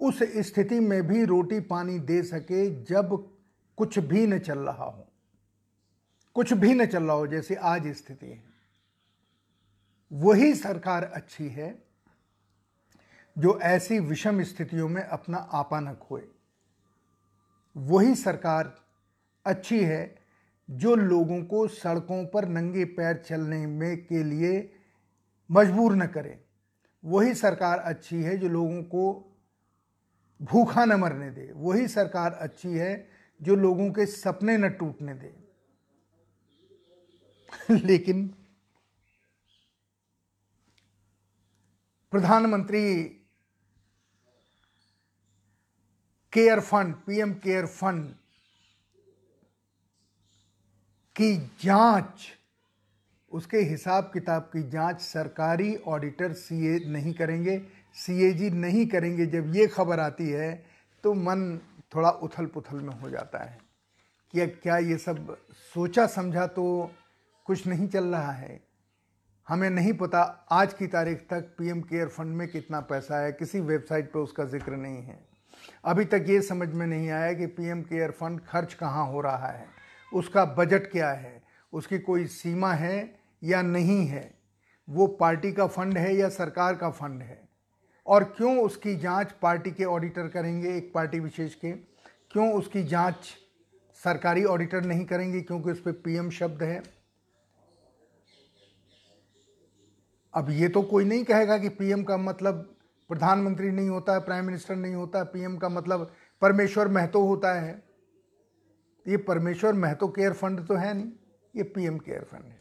उस 0.00 0.18
स्थिति 0.22 0.80
में 0.80 1.06
भी 1.06 1.24
रोटी 1.24 1.60
पानी 1.60 1.98
दे 1.98 2.22
सके 2.22 2.82
जब 2.82 3.30
कुछ 3.76 3.98
भी 3.98 4.26
न 4.26 4.38
चल 4.38 4.58
रहा 4.58 4.84
हो। 4.84 5.08
कुछ 6.34 6.52
भी 6.52 6.74
न 6.74 6.86
चल 6.86 7.04
रहा 7.04 7.12
हो, 7.12 7.26
जैसे 7.26 7.54
आज 7.54 7.88
स्थिति 7.88 8.26
है। 8.26 8.51
वही 10.12 10.54
सरकार 10.54 11.04
अच्छी 11.04 11.48
है 11.48 11.82
जो 13.38 13.60
ऐसी 13.60 13.98
विषम 13.98 14.42
स्थितियों 14.42 14.88
में 14.88 15.02
अपना 15.02 15.38
आपा 15.38 15.80
न 15.80 15.94
खोए। 15.94 16.22
वही 17.76 18.14
सरकार 18.14 18.84
अच्छी 19.46 19.84
है 19.84 20.14
जो 20.70 20.94
लोगों 20.94 21.44
को 21.44 21.68
सड़कों 21.68 22.26
पर 22.26 22.48
नंगे 22.48 22.84
पैर 22.84 23.16
चलने 23.16 23.66
में 23.66 24.06
के 24.06 24.22
लिए 24.22 24.72
मजबूर 25.50 25.96
न 25.96 26.06
करे। 26.06 26.44
वही 27.04 27.34
सरकार 27.34 27.78
अच्छी 27.78 28.22
है 28.22 28.36
जो 28.36 28.48
लोगों 28.48 28.82
को 28.82 29.34
भूखा 30.42 30.84
न 30.84 30.92
मरने 30.92 31.30
दे। 31.30 31.52
वही 31.54 31.88
सरकार 31.88 32.32
अच्छी 32.32 32.68
है 32.68 33.08
जो 33.42 33.56
लोगों 33.56 33.90
के 33.90 34.06
सपने 34.06 34.56
न 34.56 34.68
टूटने 34.68 35.14
दे। 35.14 35.34
लेकिन 37.86 38.34
प्रधानमंत्री 42.12 43.02
care 46.32 46.60
fund, 46.60 46.94
PM 46.96 47.32
care 47.34 47.66
fund 47.66 48.04
की 51.16 51.36
जाँच, 51.64 52.26
उसके 53.32 53.58
हिसाब 53.58 54.10
किताब 54.14 54.42
की 54.42 54.62
जाँच 54.70 55.00
सरकारी 55.00 55.74
ऑडिटर 55.76 56.32
सीए 56.32 56.78
नहीं 56.86 57.12
करेंगे, 57.14 57.58
सीएजी 57.96 58.50
नहीं 58.50 58.86
करेंगे। 58.86 59.26
जब 59.26 59.54
ये 59.56 59.66
खबर 59.66 60.00
आती 60.00 60.28
है 60.28 60.52
तो 61.04 61.14
मन 61.14 61.58
थोड़ा 61.94 62.10
उथल 62.10 62.46
पुथल 62.46 62.76
में 62.76 62.94
हो 62.94 63.10
जाता 63.10 63.44
है 63.44 63.58
कि 64.34 64.46
क्या 64.46 64.76
ये 64.78 64.98
सब 64.98 65.36
सोचा 65.74 66.06
समझा 66.06 66.46
तो 66.46 66.90
कुछ 67.46 67.66
नहीं 67.66 67.88
चल 67.88 68.04
रहा 68.04 68.32
है। 68.32 68.60
हमें 69.48 69.68
नहीं 69.70 69.92
पता 69.92 70.20
आज 70.50 70.72
की 70.72 70.86
तारीख 70.86 71.20
तक 71.30 71.54
पीएम 71.58 71.80
केयर 71.80 72.08
फंड 72.08 72.34
में 72.36 72.46
कितना 72.48 72.80
पैसा 72.80 73.18
है, 73.18 73.32
किसी 73.32 73.60
वेबसाइट 73.60 74.12
पर 74.12 74.20
उसका 74.20 74.44
ज़िक्र 74.44 74.72
नहीं 74.72 75.02
है। 75.02 75.18
अभी 75.84 76.04
तक 76.04 76.24
ये 76.28 76.40
समझ 76.42 76.68
में 76.68 76.86
नहीं 76.86 77.10
आया 77.10 77.32
कि 77.32 77.46
पीएम 77.46 77.82
केयर 77.82 78.10
फंड 78.10 78.40
खर्च 78.40 78.74
कहाँ 78.74 79.06
हो 79.06 79.20
रहा 79.20 79.48
है, 79.48 79.66
उसका 80.12 80.44
बजट 80.44 80.90
क्या 80.92 81.10
है, 81.10 81.42
उसकी 81.72 81.98
कोई 81.98 82.26
सीमा 82.26 82.72
है 82.72 83.14
या 83.42 83.62
नहीं 83.62 84.06
है। 84.06 84.30
वो 84.88 85.06
पार्टी 85.06 85.52
का 85.52 85.66
फंड 85.66 85.98
है 85.98 86.14
या 86.16 86.28
सरकार 86.28 86.74
का 86.74 86.90
फंड 86.90 87.22
है? 87.22 87.40
और 88.06 88.24
क्यों 88.36 88.56
उसकी 88.58 88.96
जाँच 88.96 89.32
पार्टी 89.32 89.70
के 89.70 89.84
ऑडिटर 89.84 90.28
करेंगे, 90.28 90.76
एक 90.76 90.92
पार्टी 90.94 91.20
विशेष 91.20 91.54
के? 91.54 91.72
क्यों 92.32 92.52
उसकी 92.52 92.82
जाँच 92.84 93.34
सरकारी 94.00 94.44
ऑडिटर 94.44 94.84
नहीं 94.84 95.04
करेंगे 95.04 95.40
क्योंकि 95.40 95.70
उस 95.70 95.80
पर 95.80 95.92
पीएम 96.04 96.30
शब्द 96.30 96.62
है? 96.62 96.82
अब 100.34 100.50
ये 100.50 100.68
तो 100.68 100.82
कोई 100.82 101.04
नहीं 101.04 101.24
कहेगा 101.24 101.58
कि 101.58 101.68
पीएम 101.68 102.02
का 102.02 102.16
मतलब 102.16 102.68
प्रधानमंत्री 103.10 103.70
नहीं 103.70 103.88
होता 103.88 104.12
है 104.12 104.20
प्राइम 104.20 104.44
मिनिस्टर 104.44 104.76
नहीं 104.76 104.94
होता 104.94 105.18
है 105.18 105.24
पीएम 105.24 105.56
का 105.56 105.68
मतलब 105.68 106.12
परमेश्वर 106.42 106.88
महतो 106.88 107.22
होता 107.22 107.52
है। 107.54 107.82
ये 109.06 109.16
परमेश्वर 109.16 109.74
महतो 109.74 110.08
केयर 110.08 110.32
फंड 110.32 110.66
तो 110.66 110.74
है 110.74 110.94
नहीं, 110.94 111.12
ये 111.54 111.62
पीएम 111.62 111.98
केयर 111.98 112.24
फंड 112.24 112.44
है। 112.44 112.60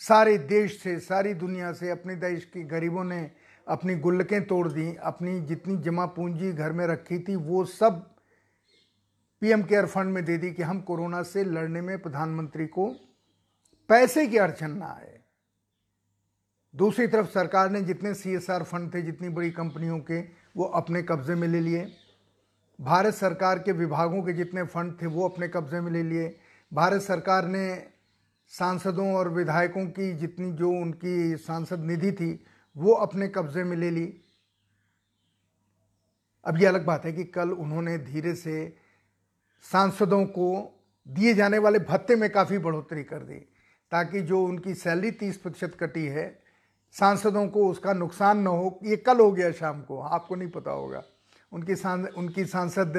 सारे 0.00 0.36
देश 0.38 0.80
से, 0.82 0.98
सारी 1.00 1.34
दुनिया 1.34 1.72
से, 1.72 1.90
अपने 1.90 2.16
देश 2.16 2.44
के 2.44 2.62
गरीबों 2.62 3.04
ने 3.04 3.30
अपनी 3.66 3.94
गुल्लकें 3.94 4.44
तोड़ 4.46 4.68
दी, 4.68 4.94
अपनी 4.96 5.40
जितनी 5.40 5.76
जमा 5.76 6.06
पूंजी 6.06 6.52
घर 6.52 6.72
में 6.72 6.86
रखी 6.86 7.18
थी, 7.18 7.36
वो 7.36 7.64
सब 7.64 8.00
पीएम 9.42 9.62
केयर 9.62 9.86
फंड 9.86 10.14
में 10.14 10.24
दे 10.24 10.38
दी 10.38 10.50
कि 10.50 10.62
हम 10.62 10.80
कोरोना 10.80 11.22
से 11.22 11.44
लड़ने 11.44 11.80
में 11.80 11.98
प्रधानमंत्री 11.98 12.66
को 12.66 12.86
पैसे 13.90 14.26
की 14.26 14.36
अड़चन 14.36 14.70
ना 14.70 14.86
आए। 14.86 15.21
दूसरी 16.76 17.06
तरफ़ 17.06 17.26
सरकार 17.26 17.70
ने 17.70 17.80
जितने 17.80 18.14
सीएसआर 18.14 18.62
फंड 18.62 18.94
थे, 18.94 19.02
जितनी 19.02 19.28
बड़ी 19.28 19.50
कंपनियों 19.50 19.98
के, 19.98 20.20
वो 20.56 20.64
अपने 20.64 21.02
कब्जे 21.02 21.34
में 21.34 21.48
ले 21.48 21.60
लिए। 21.60 21.92
भारत 22.80 23.14
सरकार 23.14 23.58
के 23.58 23.72
विभागों 23.72 24.22
के 24.22 24.32
जितने 24.32 24.62
फंड 24.62 25.02
थे, 25.02 25.06
वो 25.06 25.28
अपने 25.28 25.48
कब्जे 25.48 25.80
में 25.80 25.92
ले 25.92 26.02
लिए। 26.02 26.36
भारत 26.72 27.02
सरकार 27.02 27.46
ने 27.46 27.88
सांसदों 28.48 29.14
और 29.14 29.28
विधायकों 29.28 29.86
की 29.86 30.12
जितनी 30.12 30.52
जो 30.52 30.70
उनकी 30.70 31.36
सांसद 31.36 31.80
निधि 31.80 32.12
थी, 32.12 32.44
वो 32.76 32.92
अपने 32.92 33.28
कब्जे 33.28 33.64
में 33.64 33.76
ले 33.76 33.90
ली। 33.90 34.20
अब 36.44 36.58
ये 36.58 36.66
अलग 36.66 36.84
बात 36.84 37.04
है 37.04 37.12
कि 37.12 37.24
कल 37.24 37.50
उन्होंने 37.50 37.98
धीरे 37.98 38.34
से 38.34 38.76
सांसदों 39.62 40.24
को 40.24 40.80
दिए 41.08 41.34
जाने 41.34 41.58
वाले 41.58 41.78
भत्ते 41.78 42.16
में 42.16 42.30
काफ़ी 42.30 42.58
बढ़ोतरी 42.58 43.04
कर 43.04 43.18
दी, 43.18 43.38
ताकि 43.90 44.20
जो 44.20 44.44
उनकी 44.44 44.74
सैलरी 44.74 45.10
तीस 45.10 45.36
प्रतिशत 45.36 45.76
कटी 45.80 46.06
है 46.06 46.41
सांसदों 46.94 47.46
को 47.48 47.68
उसका 47.68 47.92
नुकसान 47.92 48.38
न 48.38 48.46
हो, 48.46 48.78
ये 48.84 48.96
कल 48.96 49.20
हो 49.20 49.30
गया 49.32 49.50
शाम 49.52 49.82
को, 49.82 50.00
आपको 50.00 50.34
नहीं 50.34 50.50
पता 50.50 50.70
होगा। 50.70 51.02
उनकी 51.52 51.76
सांस, 51.76 52.08
उनकी 52.08 52.44
सांसद 52.44 52.92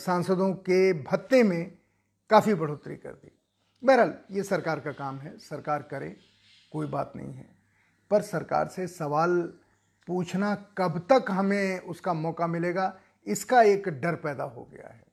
सांसदों 0.00 0.52
के 0.54 0.92
भत्ते 1.02 1.42
में 1.42 1.72
काफ़ी 2.30 2.54
बढ़ोतरी 2.54 2.96
कर 2.96 3.12
दी। 3.12 3.32
बहरहाल, 3.82 4.14
ये 4.30 4.42
सरकार 4.42 4.80
का 4.80 4.92
काम 4.92 5.18
है, 5.18 5.36
सरकार 5.38 5.82
करे, 5.82 6.16
कोई 6.72 6.86
बात 6.86 7.12
नहीं 7.16 7.32
है। 7.34 7.46
पर 8.10 8.22
सरकार 8.22 8.68
से 8.68 8.86
सवाल 8.86 9.40
पूछना 10.08 10.54
कब 10.78 10.98
तक 11.10 11.30
हमें 11.30 11.80
उसका 11.80 12.12
मौका 12.12 12.46
मिलेगा, 12.46 12.92
इसका 13.26 13.62
एक 13.62 13.88
डर 13.88 14.14
पैदा 14.14 14.44
हो 14.44 14.68
गया 14.72 14.88
है 14.88 15.04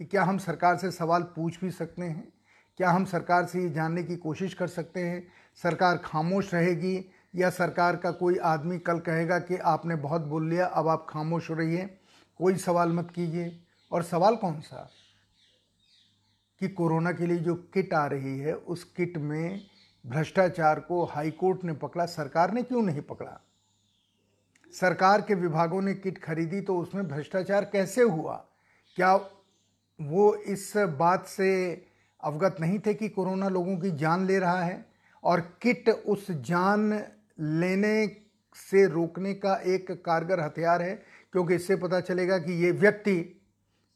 कि 0.00 0.04
क्या 0.04 0.22
हम 0.22 0.38
सरकार 0.38 0.76
से 0.76 0.90
सवाल 0.90 1.22
पूछ 1.36 1.60
भी 1.60 1.70
सकते 1.70 2.02
हैं? 2.02 2.32
क्या 2.78 2.90
हम 2.90 3.04
सरकार 3.04 3.46
से 3.46 3.62
ये 3.62 3.70
जानने 3.70 4.02
की 4.02 4.16
कोशिश 4.16 4.54
कर 4.54 4.66
सकते 4.68 5.00
हैं 5.00 5.26
सरकार 5.62 5.96
खामोश 5.96 6.54
रहेगी 6.54 7.10
या 7.34 7.50
सरकार 7.50 7.96
का 7.96 8.10
कोई 8.10 8.36
आदमी 8.36 8.78
कल 8.78 8.98
कहेगा 8.98 9.38
कि 9.38 9.56
आपने 9.56 9.96
बहुत 9.96 10.20
बोल 10.20 10.50
लिया, 10.50 10.66
अब 10.66 10.88
आप 10.88 11.06
खामोश 11.10 11.50
हो 11.50 11.54
रहिए, 11.54 12.00
कोई 12.38 12.56
सवाल 12.56 12.92
मत 12.92 13.10
कीजिए। 13.10 13.60
और 13.92 14.02
सवाल 14.02 14.36
कौन 14.36 14.60
सा? 14.60 14.90
कि 16.60 16.68
कोरोना 16.68 17.12
के 17.12 17.26
लिए 17.26 17.36
जो 17.36 17.54
किट 17.54 17.94
आ 17.94 18.06
रही 18.06 18.38
है, 18.38 18.54
उस 18.54 18.84
किट 18.84 19.18
में 19.18 19.60
भ्रष्टाचार 20.06 20.80
को 20.80 21.04
हाईकोर्ट 21.04 21.64
ने 21.64 21.72
पकड़ा, 21.72 22.06
सरकार 22.06 22.52
ने 22.52 22.62
क्यों 22.62 22.82
नहीं 22.82 23.00
पकड़ा? 23.00 23.40
सरकार 24.80 25.22
के 25.22 25.34
विभागों 25.34 25.82
ने 25.82 25.94
किट 25.94 26.24
खरीदी 26.24 26.60
तो 26.60 26.78
उसमें 26.78 27.08
भ्रष्टाचार 27.08 27.64
कैसे 27.64 28.02
हुआ? 28.02 28.44
क्या 28.96 29.16
वो 30.00 30.34
इस 30.34 30.72
बात 30.76 31.26
से 31.26 31.82
अवगत 32.24 32.56
नहीं 32.60 32.78
थे 32.78 32.94
कि 32.94 33.08
कोरोना 33.08 33.48
लोगों 33.48 33.78
की 33.78 33.90
जान 33.90 34.26
ले 34.26 34.38
रहा 34.38 34.62
है? 34.62 34.89
और 35.24 35.40
किट 35.62 35.88
उस 35.88 36.30
जान 36.30 36.92
लेने 37.40 38.06
से 38.56 38.86
रोकने 38.88 39.34
का 39.34 39.54
एक 39.66 39.90
कारगर 40.04 40.40
हथियार 40.40 40.82
है, 40.82 40.94
क्योंकि 41.32 41.54
इससे 41.54 41.76
पता 41.76 42.00
चलेगा 42.00 42.38
कि 42.38 42.52
ये 42.64 42.70
व्यक्ति 42.72 43.20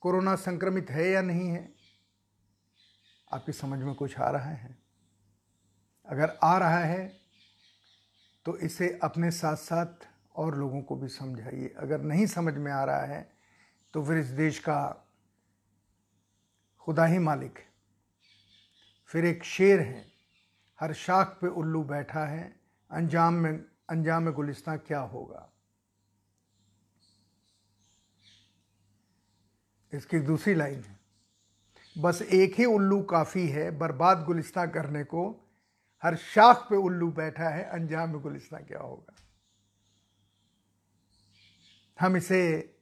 कोरोना 0.02 0.34
संक्रमित 0.36 0.90
है 0.90 1.08
या 1.10 1.22
नहीं 1.22 1.48
है। 1.48 1.72
आपकी 3.30 3.52
समझ 3.52 3.78
में 3.80 3.94
कुछ 3.94 4.18
आ 4.18 4.30
रहा 4.30 4.50
है? 4.50 4.76
अगर 6.06 6.36
आ 6.42 6.56
रहा 6.58 6.78
है 6.78 7.06
तो 8.46 8.56
इसे 8.58 8.98
अपने 9.02 9.30
साथ 9.30 9.56
साथ 9.56 10.06
और 10.34 10.56
लोगों 10.56 10.80
को 10.82 10.96
भी 10.96 11.08
समझाइए। 11.08 11.74
अगर 11.78 12.00
नहीं 12.02 12.26
समझ 12.26 12.54
में 12.54 12.70
आ 12.72 12.84
रहा 12.84 13.04
है 13.04 13.26
तो 13.94 14.04
फिर 14.04 14.18
इस 14.18 14.26
देश 14.28 14.58
का 14.58 14.80
खुदा 16.86 17.04
ही 17.06 17.18
मालिक, 17.20 17.58
फिर 19.10 19.24
एक 19.24 19.44
शेर 19.44 19.80
है। 19.80 20.04
हर 20.84 20.92
शाख 20.92 21.38
पे 21.40 21.48
उल्लू 21.48 21.84
बैठा 21.84 22.24
है, 22.24 22.60
अंजाम 22.90 23.34
में 23.34 23.64
अंजाम 23.90 24.22
में 24.22 24.34
गुलिस्तान 24.34 24.76
क्या 24.76 25.00
होगा? 25.00 25.52
इसकी 29.92 30.18
दूसरी 30.18 30.54
लाइन 30.54 30.80
है। 30.80 31.00
बस 31.98 32.22
एक 32.22 32.54
ही 32.54 32.64
उल्लू 32.64 33.02
काफ़ी 33.02 33.48
है, 33.48 33.78
बर्बाद 33.78 34.24
गुलिस्तान 34.24 34.70
करने 34.70 35.04
को। 35.04 35.50
हर 36.02 36.16
शाख 36.16 36.66
पे 36.70 36.76
उल्लू 36.76 37.12
बैठा 37.12 37.48
है, 37.48 37.64
अंजाम 37.64 38.10
में 38.10 38.20
गुलिस्तान 38.20 38.64
क्या 38.64 38.80
होगा? 38.80 39.14
हम 42.00 42.16
इसे 42.16 42.74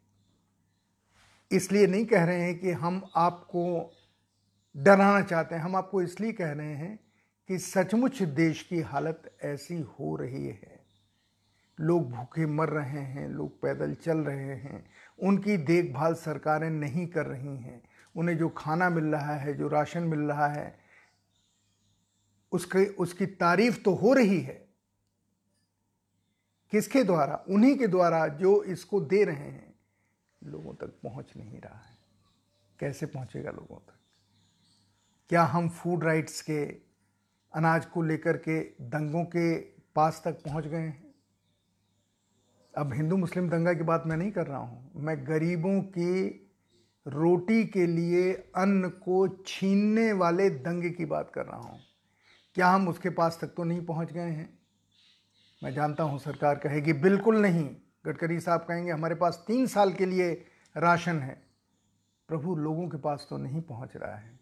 इसलिए 1.53 1.87
नहीं 1.87 2.07
कह 2.07 2.25
रहे 2.25 2.43
हैं 2.43 2.59
कि 2.59 2.71
हम 2.71 3.11
आपको 3.17 3.93
डराना 4.77 5.23
चाहते 5.23 5.55
हैं, 5.55 5.63
हम 5.63 5.77
आपको 5.77 6.03
इसलिए 6.03 6.33
कह 6.33 6.53
रहे 6.53 6.75
हैं 6.75 7.02
कि 7.53 7.59
सचमुच 7.59 8.23
देश 8.23 8.63
की 8.63 8.81
हालत 8.81 9.37
ऐसी 9.43 9.81
हो 9.81 10.17
रही 10.17 10.47
है। 10.47 10.85
लोग 11.81 12.11
भूखे 12.11 12.47
मर 12.47 12.69
रहे 12.69 13.01
हैं, 13.01 13.29
लोग 13.29 13.61
पैदल 13.61 13.95
चल 13.95 14.19
रहे 14.19 14.55
हैं, 14.55 14.91
उनकी 15.23 15.57
देखभाल 15.57 16.15
सरकारें 16.15 16.71
नहीं 16.71 17.07
कर 17.07 17.27
रही 17.27 17.57
हैं। 17.57 17.83
उन्हें 18.17 18.39
जो 18.39 18.49
खाना 18.49 18.91
मिल 18.91 19.05
रहा 19.05 19.37
है, 19.37 19.55
जो 19.55 19.69
राशन 19.69 20.03
मिल 20.03 20.21
रहा 20.21 20.47
है, 20.47 20.79
उसके, 22.53 22.87
उसकी 22.87 23.27
तारीफ़ 23.27 23.83
तो 23.83 23.95
हो 23.95 24.13
रही 24.13 24.41
है। 24.41 24.69
किसके 26.71 27.05
द्वारा? 27.05 27.45
उन्हीं 27.49 27.79
के 27.79 27.87
द्वारा 27.87 28.29
जो 28.29 28.63
इसको 28.63 29.01
दे 29.01 29.25
रहे 29.25 29.51
हैं। 29.51 29.75
लोगों 30.45 30.75
तक 30.75 30.87
पहुँच 30.87 31.33
नहीं 31.37 31.61
रहा 31.61 31.79
है। 31.79 31.97
कैसे 32.81 33.07
पहुंचेगा 33.07 33.51
लोगों 33.51 33.77
तक? 33.77 33.99
क्या 35.29 35.43
हम 35.43 35.69
फ़ूड 35.69 36.05
राइट्स 36.05 36.41
के 36.41 36.92
अनाज 37.55 37.85
को 37.85 38.03
लेकर 38.03 38.37
के 38.37 38.61
दंगों 38.61 39.25
के 39.25 39.57
पास 39.95 40.23
तक 40.25 40.33
पहुँच 40.33 40.67
गए 40.67 40.79
हैं। 40.79 41.15
अब 42.77 42.93
हिंदू 42.93 43.17
मुस्लिम 43.17 43.49
दंगा 43.49 43.73
की 43.73 43.83
बात 43.83 44.03
मैं 44.07 44.17
नहीं 44.17 44.31
कर 44.31 44.47
रहा 44.47 44.59
हूँ। 44.59 44.91
मैं 44.97 45.27
गरीबों 45.27 45.81
की 45.81 46.49
रोटी 47.07 47.65
के 47.65 47.87
लिए 47.87 48.33
अन्न 48.33 48.89
को 48.89 49.29
छीनने 49.47 50.13
वाले 50.13 50.51
दंगे 50.51 50.91
की 50.91 51.05
बात 51.05 51.31
कर 51.35 51.47
रहा 51.47 51.61
हूँ। 51.61 51.81
क्या 52.55 52.69
हम 52.69 52.89
उसके 52.89 53.11
पास 53.11 53.39
तक 53.41 53.47
तो 53.47 53.65
नहीं 53.65 53.87
पहुँच 53.87 54.13
गए 54.13 54.31
हैं? 54.31 54.59
मैं 55.65 55.75
जानता 55.75 56.05
हूँ 56.05 56.19
सरकार 56.19 56.55
कहेगी, 56.55 56.93
बिल्कुल 56.93 57.37
नहीं। 57.37 57.77
गडकरी 58.07 58.41
साहब 58.41 58.61
कहेंगे, 58.61 58.91
हमारे 58.91 59.15
पास 59.15 59.45
तीन 59.47 59.67
साल 59.67 59.93
के 59.93 60.07
लिए 60.07 60.47
राशन 60.77 61.19
है। 61.19 61.43
प्रभु 62.29 62.57
लोगों 62.57 62.89
के 62.89 62.99
पास 62.99 63.27
तो 63.31 63.37
नहीं 63.37 63.61
पहुँच 63.61 63.91
रहा 63.97 64.17
है। 64.17 64.41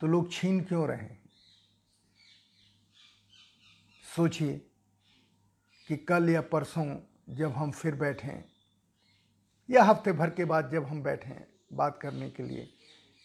तो 0.00 0.06
लोग 0.06 0.32
छीन 0.32 0.60
क्यों 0.60 0.88
रहे 0.88 0.98
हैं? 0.98 1.21
सोचिए 4.16 4.60
कि 5.88 5.96
कल 5.96 6.28
या 6.30 6.40
परसों 6.42 6.84
जब 7.28 7.52
हम 7.52 7.70
फिर 7.70 7.94
बैठें, 7.94 8.44
या 9.68 9.82
हफ़्ते 9.82 10.12
भर 10.12 10.30
के 10.30 10.44
बाद 10.44 10.70
जब 10.70 10.84
हम 10.84 11.02
बैठें 11.02 11.44
बात 11.72 11.98
करने 12.02 12.28
के 12.30 12.42
लिए 12.42 12.68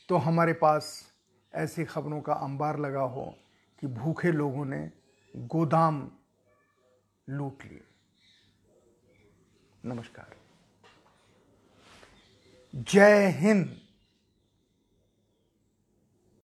तो 0.10 0.17
हमारे 0.17 0.54
पास 0.54 1.13
ऐसी 1.54 1.86
खबरों 1.86 2.21
का 2.21 2.34
अंबार 2.34 2.80
लगा 2.80 3.02
हो 3.02 3.26
कि 3.82 3.88
भूखे 3.88 4.32
लोगों 4.32 4.65
ने 4.65 4.91
गोदाम 5.36 6.00
लूट 7.28 7.63
लिए। 7.63 7.84
नमस्कार। 9.86 10.36
जय 12.73 13.28
हिंद। 13.30 13.87